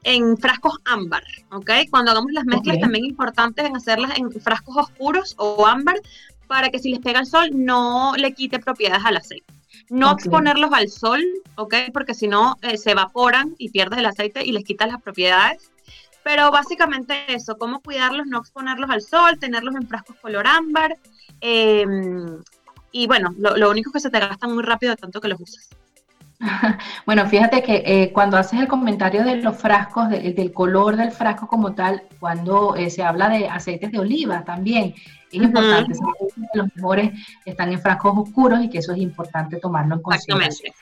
en 0.03 0.37
frascos 0.37 0.81
ámbar, 0.85 1.23
¿ok? 1.53 1.71
Cuando 1.89 2.11
hagamos 2.11 2.33
las 2.33 2.45
mezclas 2.45 2.81
también 2.81 3.05
es 3.05 3.11
importante 3.11 3.65
en 3.65 3.77
hacerlas 3.77 4.19
en 4.19 4.33
frascos 4.33 4.79
oscuros 4.79 5.37
o 5.39 5.65
ámbar 5.65 6.01
para 6.49 6.71
que 6.71 6.81
si 6.81 6.91
les 6.91 6.99
pega 6.99 7.21
el 7.21 7.27
sol 7.27 7.51
no 7.53 8.15
le 8.17 8.33
quite 8.33 8.59
propiedades 8.59 9.05
al 9.05 9.19
aceite. 9.19 9.58
No 9.91 10.13
exponerlos 10.13 10.71
al 10.73 10.89
sol, 10.89 11.23
¿ok? 11.57 11.75
Porque 11.93 12.15
si 12.15 12.29
no 12.29 12.57
eh, 12.63 12.77
se 12.77 12.91
evaporan 12.91 13.55
y 13.59 13.71
pierdes 13.71 13.99
el 13.99 14.07
aceite 14.07 14.45
y 14.45 14.53
les 14.53 14.65
quitas 14.65 14.89
las 14.89 15.01
propiedades. 15.01 15.71
Pero 16.23 16.51
básicamente 16.51 17.15
eso, 17.29 17.57
cómo 17.57 17.81
cuidarlos, 17.81 18.27
no 18.27 18.39
exponerlos 18.39 18.91
al 18.91 19.01
sol, 19.01 19.39
tenerlos 19.39 19.75
en 19.77 19.89
frascos 19.89 20.17
color 20.21 20.47
ámbar. 20.47 20.99
Em, 21.41 22.43
y 22.93 23.07
bueno, 23.07 23.35
lo, 23.39 23.71
único 23.71 23.91
es 23.91 23.95
que 23.95 24.01
se 24.01 24.11
te 24.11 24.19
gasta 24.19 24.47
muy 24.47 24.63
rápido 24.63 24.91
de 24.91 24.97
tanto 24.97 25.21
que 25.21 25.29
los 25.29 25.41
usas. 25.41 25.69
Bueno, 27.07 27.27
fíjate 27.29 27.63
que 27.63 27.83
eh, 27.85 28.13
cuando 28.13 28.37
haces 28.37 28.61
el 28.61 28.69
comentario 28.69 29.25
de 29.25 29.37
los 29.37 29.57
frascos, 29.57 30.09
del 30.11 30.53
color 30.53 30.97
del 30.97 31.11
frasco 31.11 31.47
como 31.47 31.75
tal, 31.75 32.03
cuando 32.21 32.77
eh, 32.77 32.91
se 32.91 33.03
habla 33.03 33.29
de 33.29 33.49
aceites 33.49 33.91
de 33.91 33.99
oliva 33.99 34.45
también, 34.45 34.95
es 35.31 35.43
importante 35.43 35.95
saber 35.95 36.15
que 36.35 36.59
los 36.59 36.69
mejores 36.75 37.13
están 37.45 37.73
en 37.73 37.81
frascos 37.81 38.13
oscuros 38.17 38.63
y 38.63 38.71
que 38.71 38.79
eso 38.79 38.93
es 38.93 38.99
importante 38.99 39.59
tomarlo 39.59 39.97
en 39.97 40.03
consideración. 40.03 40.73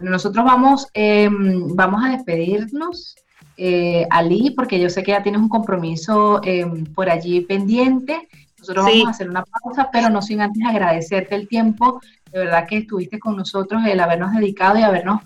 nosotros 0.00 0.44
vamos, 0.44 0.88
em, 0.94 1.74
vamos 1.76 2.04
a 2.04 2.08
despedirnos, 2.08 3.16
eh, 3.56 4.06
Ali, 4.10 4.50
porque 4.50 4.80
yo 4.80 4.88
sé 4.88 5.02
que 5.02 5.12
ya 5.12 5.22
tienes 5.22 5.40
un 5.40 5.48
compromiso 5.48 6.40
em, 6.42 6.84
por 6.84 7.10
allí 7.10 7.42
pendiente. 7.42 8.28
Nosotros 8.62 8.86
vamos 8.86 9.06
a 9.08 9.10
hacer 9.10 9.28
una 9.28 9.44
pausa, 9.44 9.90
pero 9.92 10.08
no 10.08 10.22
sin 10.22 10.40
antes 10.40 10.64
agradecerte 10.64 11.34
el 11.34 11.48
tiempo, 11.48 12.00
de 12.30 12.38
verdad 12.38 12.66
que 12.68 12.78
estuviste 12.78 13.18
con 13.18 13.36
nosotros, 13.36 13.82
el 13.86 13.98
habernos 13.98 14.32
dedicado 14.32 14.78
y 14.78 14.82
habernos 14.82 15.20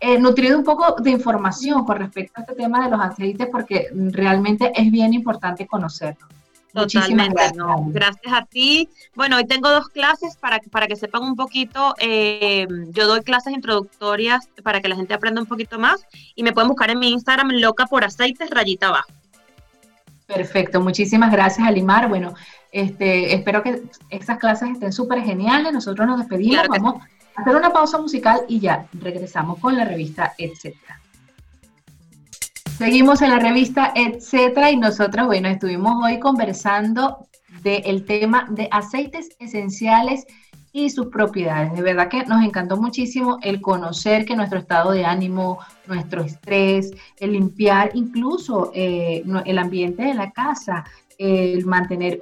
eh, 0.00 0.18
nutrido 0.18 0.58
un 0.58 0.64
poco 0.64 0.96
de 1.00 1.10
información 1.10 1.84
con 1.84 1.98
respecto 1.98 2.32
a 2.36 2.40
este 2.42 2.54
tema 2.56 2.84
de 2.84 2.90
los 2.90 3.00
aceites, 3.00 3.46
porque 3.52 3.86
realmente 3.92 4.72
es 4.74 4.90
bien 4.90 5.14
importante 5.14 5.64
conocerlo. 5.66 6.26
Totalmente, 6.72 7.34
gracias. 7.34 7.56
No, 7.56 7.84
gracias 7.88 8.32
a 8.32 8.44
ti. 8.46 8.88
Bueno, 9.14 9.36
hoy 9.36 9.44
tengo 9.44 9.70
dos 9.70 9.88
clases 9.90 10.36
para, 10.36 10.58
para 10.70 10.88
que 10.88 10.96
sepan 10.96 11.22
un 11.22 11.36
poquito. 11.36 11.94
Eh, 12.00 12.66
yo 12.88 13.06
doy 13.06 13.20
clases 13.20 13.52
introductorias 13.52 14.48
para 14.64 14.80
que 14.80 14.88
la 14.88 14.96
gente 14.96 15.14
aprenda 15.14 15.40
un 15.40 15.46
poquito 15.46 15.78
más 15.78 16.04
y 16.34 16.42
me 16.42 16.52
pueden 16.52 16.68
buscar 16.68 16.90
en 16.90 16.98
mi 16.98 17.10
Instagram, 17.10 17.50
loca 17.52 17.86
por 17.86 18.04
aceites, 18.04 18.50
rayita 18.50 18.88
abajo. 18.88 19.12
Perfecto, 20.26 20.80
muchísimas 20.80 21.30
gracias, 21.30 21.66
Alimar. 21.66 22.08
Bueno, 22.08 22.34
este, 22.72 23.34
espero 23.34 23.62
que 23.62 23.82
estas 24.10 24.38
clases 24.38 24.70
estén 24.70 24.92
súper 24.92 25.22
geniales. 25.22 25.72
Nosotros 25.72 26.06
nos 26.06 26.18
despedimos, 26.18 26.66
vamos 26.68 27.02
a 27.36 27.40
hacer 27.42 27.54
una 27.54 27.72
pausa 27.72 27.98
musical 27.98 28.40
y 28.48 28.58
ya 28.58 28.86
regresamos 28.94 29.58
con 29.60 29.76
la 29.76 29.84
revista, 29.84 30.32
etcétera. 30.38 30.98
Seguimos 32.78 33.22
en 33.22 33.30
la 33.30 33.38
revista 33.38 33.92
Etcétera 33.94 34.70
y 34.70 34.76
nosotros, 34.76 35.26
bueno, 35.26 35.48
estuvimos 35.48 36.04
hoy 36.04 36.18
conversando 36.18 37.28
del 37.62 38.04
tema 38.06 38.48
de 38.50 38.66
aceites 38.72 39.28
esenciales 39.38 40.26
y 40.72 40.90
sus 40.90 41.06
propiedades. 41.06 41.74
De 41.74 41.82
verdad 41.82 42.08
que 42.08 42.24
nos 42.24 42.42
encantó 42.42 42.76
muchísimo 42.76 43.38
el 43.42 43.60
conocer 43.60 44.24
que 44.24 44.34
nuestro 44.34 44.58
estado 44.58 44.92
de 44.92 45.04
ánimo, 45.04 45.58
nuestro 45.86 46.22
estrés, 46.22 46.90
el 47.20 47.34
limpiar 47.34 47.90
incluso 47.94 48.72
eh, 48.74 49.22
el 49.44 49.58
ambiente 49.58 50.02
de 50.02 50.14
la 50.14 50.30
casa, 50.30 50.84
el 51.22 51.64
mantener 51.66 52.18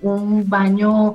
un 0.00 0.48
baño 0.48 1.12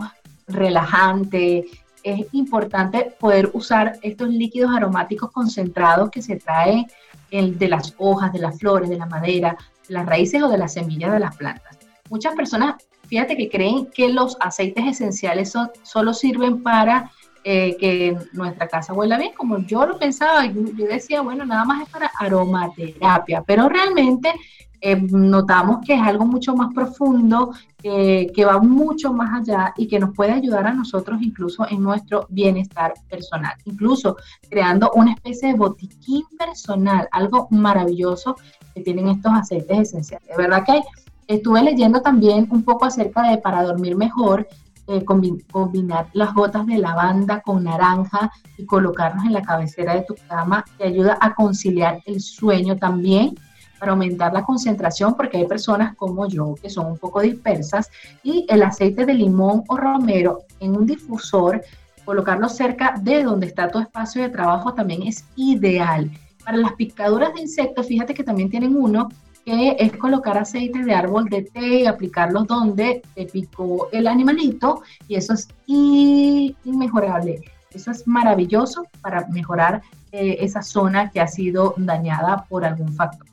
relajante. 0.47 1.65
Es 2.03 2.27
importante 2.31 3.15
poder 3.19 3.49
usar 3.53 3.97
estos 4.03 4.29
líquidos 4.29 4.71
aromáticos 4.75 5.31
concentrados 5.31 6.11
que 6.11 6.21
se 6.21 6.35
traen 6.35 6.85
el 7.31 7.57
de 7.57 7.69
las 7.69 7.95
hojas, 7.97 8.31
de 8.33 8.39
las 8.39 8.59
flores, 8.59 8.89
de 8.89 8.97
la 8.97 9.07
madera, 9.07 9.57
de 9.87 9.95
las 9.95 10.05
raíces 10.05 10.43
o 10.43 10.47
de 10.47 10.59
las 10.59 10.73
semillas 10.73 11.11
de 11.11 11.19
las 11.19 11.35
plantas. 11.35 11.79
Muchas 12.11 12.35
personas, 12.35 12.75
fíjate 13.07 13.35
que 13.35 13.49
creen 13.49 13.87
que 13.87 14.09
los 14.09 14.37
aceites 14.39 14.85
esenciales 14.85 15.53
solo 15.81 16.13
sirven 16.13 16.61
para 16.61 17.11
eh, 17.43 17.77
que 17.79 18.15
nuestra 18.33 18.67
casa 18.67 18.93
huela 18.93 19.17
bien, 19.17 19.33
como 19.35 19.57
yo 19.59 19.87
lo 19.87 19.97
pensaba, 19.97 20.45
yo, 20.45 20.85
decía, 20.87 21.21
bueno, 21.21 21.45
nada 21.45 21.65
más 21.65 21.81
es 21.81 21.89
para 21.89 22.11
aromaterapia, 22.19 23.41
pero 23.41 23.69
realmente 23.69 24.31
eh, 24.81 24.95
notamos 24.95 25.79
que 25.85 25.93
es 25.95 26.01
algo 26.01 26.25
mucho 26.25 26.55
más 26.55 26.73
profundo, 26.73 27.51
que 27.81 28.45
va 28.45 28.59
mucho 28.59 29.13
más 29.13 29.39
allá 29.39 29.73
y 29.77 29.87
que 29.87 29.97
nos 29.97 30.13
puede 30.13 30.33
ayudar 30.33 30.67
a 30.67 30.73
nosotros 30.73 31.21
incluso 31.21 31.65
en 31.69 31.81
nuestro 31.81 32.25
bienestar 32.27 32.93
personal, 33.09 33.53
incluso 33.63 34.17
creando 34.49 34.91
una 34.93 35.13
especie 35.13 35.49
de 35.49 35.53
botiquín 35.53 36.25
personal, 36.37 37.07
algo 37.11 37.47
maravilloso 37.49 38.35
que 38.75 38.81
tienen 38.81 39.07
estos 39.07 39.31
aceites 39.31 39.79
esenciales. 39.79 40.27
De 40.27 40.35
verdad 40.35 40.65
que 40.65 40.81
estuve 41.27 41.63
leyendo 41.63 42.01
también 42.01 42.47
un 42.51 42.63
poco 42.63 42.85
acerca 42.85 43.29
de 43.29 43.37
para 43.37 43.63
dormir 43.63 43.95
mejor, 43.95 44.47
eh, 44.89 45.03
combinar 45.03 46.07
las 46.13 46.33
gotas 46.33 46.65
de 46.65 46.77
lavanda 46.77 47.41
con 47.41 47.65
naranja 47.65 48.31
y 48.57 48.65
colocarnos 48.65 49.25
en 49.25 49.33
la 49.33 49.41
cabecera 49.41 49.93
de 49.93 50.03
tu 50.03 50.15
cama 50.29 50.63
te 50.77 50.85
ayuda 50.85 51.17
a 51.19 51.35
conciliar 51.35 52.01
el 52.05 52.21
sueño 52.21 52.77
también 52.77 53.35
para 53.79 53.91
aumentar 53.91 54.33
la 54.33 54.43
concentración 54.43 55.15
porque 55.15 55.37
hay 55.37 55.45
personas 55.45 55.95
como 55.95 56.27
yo 56.27 56.55
que 56.61 56.69
son 56.69 56.87
un 56.87 56.97
poco 56.97 57.21
dispersas 57.21 57.89
y 58.23 58.45
el 58.49 58.63
aceite 58.63 59.05
de 59.05 59.13
limón 59.13 59.63
o 59.67 59.77
romero 59.77 60.39
en 60.59 60.75
un 60.75 60.85
difusor, 60.85 61.63
colocarlo 62.05 62.49
cerca 62.49 62.95
de 63.01 63.23
donde 63.23 63.47
está 63.47 63.69
tu 63.69 63.79
espacio 63.79 64.21
de 64.21 64.29
trabajo 64.29 64.73
también 64.73 65.03
es 65.03 65.25
ideal. 65.35 66.09
Para 66.43 66.57
las 66.57 66.73
picaduras 66.73 67.33
de 67.33 67.41
insectos, 67.41 67.87
fíjate 67.87 68.13
que 68.13 68.23
también 68.23 68.49
tienen 68.49 68.75
uno 68.75 69.09
que 69.47 69.77
es 69.79 69.95
colocar 69.95 70.37
aceite 70.37 70.83
de 70.83 70.93
árbol 70.93 71.25
de 71.29 71.43
té 71.43 71.79
y 71.79 71.85
aplicarlo 71.85 72.43
donde 72.43 73.01
te 73.15 73.25
picó 73.25 73.87
el 73.93 74.07
animalito 74.07 74.81
y 75.07 75.15
eso 75.15 75.33
es 75.33 75.47
inmejorable. 75.65 77.41
Eso 77.73 77.91
es 77.91 78.05
maravilloso 78.07 78.85
para 79.01 79.25
mejorar 79.27 79.81
eh, 80.11 80.37
esa 80.41 80.61
zona 80.61 81.11
que 81.11 81.21
ha 81.21 81.27
sido 81.27 81.75
dañada 81.77 82.45
por 82.49 82.65
algún 82.65 82.93
factor. 82.93 83.27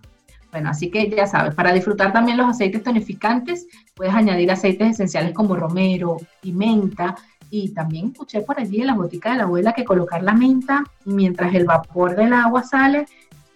Bueno, 0.54 0.70
así 0.70 0.88
que 0.88 1.10
ya 1.10 1.26
sabes, 1.26 1.52
para 1.52 1.72
disfrutar 1.72 2.12
también 2.12 2.36
los 2.36 2.46
aceites 2.46 2.84
tonificantes, 2.84 3.66
puedes 3.92 4.14
añadir 4.14 4.52
aceites 4.52 4.92
esenciales 4.92 5.34
como 5.34 5.56
romero 5.56 6.16
y 6.44 6.52
menta. 6.52 7.16
Y 7.50 7.70
también 7.70 8.12
escuché 8.12 8.40
por 8.42 8.60
allí 8.60 8.80
en 8.80 8.86
la 8.86 8.94
botica 8.94 9.32
de 9.32 9.38
la 9.38 9.42
abuela 9.42 9.72
que 9.72 9.84
colocar 9.84 10.22
la 10.22 10.32
menta 10.32 10.84
mientras 11.06 11.52
el 11.56 11.64
vapor 11.64 12.14
del 12.14 12.32
agua 12.32 12.62
sale 12.62 13.06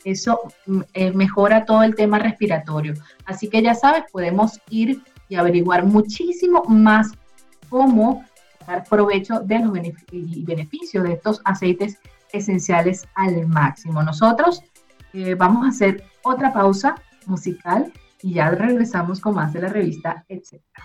eso 0.03 0.41
mm, 0.67 0.81
eh, 0.93 1.13
mejora 1.13 1.65
todo 1.65 1.85
el 1.85 1.95
tema 1.95 2.19
respiratorio. 2.19 2.95
Así 3.27 3.49
que 3.49 3.63
ya 3.63 3.77
sabes, 3.77 4.03
podemos 4.11 4.61
ir 4.69 5.01
y 5.29 5.37
averiguar 5.37 5.85
muchísimo 5.85 6.65
más 6.65 7.13
cómo 7.69 8.25
dar 8.67 8.83
provecho 8.83 9.39
de 9.39 9.61
los 9.61 9.71
beneficios 9.71 11.05
de 11.05 11.13
estos 11.13 11.41
aceites 11.45 11.99
esenciales 12.33 13.07
al 13.15 13.47
máximo. 13.47 14.03
Nosotros 14.03 14.65
eh, 15.13 15.37
vamos 15.37 15.65
a 15.65 15.69
hacer 15.69 16.03
otra 16.29 16.53
pausa 16.53 16.95
musical 17.27 17.93
y 18.23 18.35
ya 18.35 18.51
regresamos 18.51 19.21
con 19.21 19.35
más 19.35 19.53
de 19.53 19.63
la 19.63 19.69
revista, 19.69 20.25
etcétera. 20.29 20.85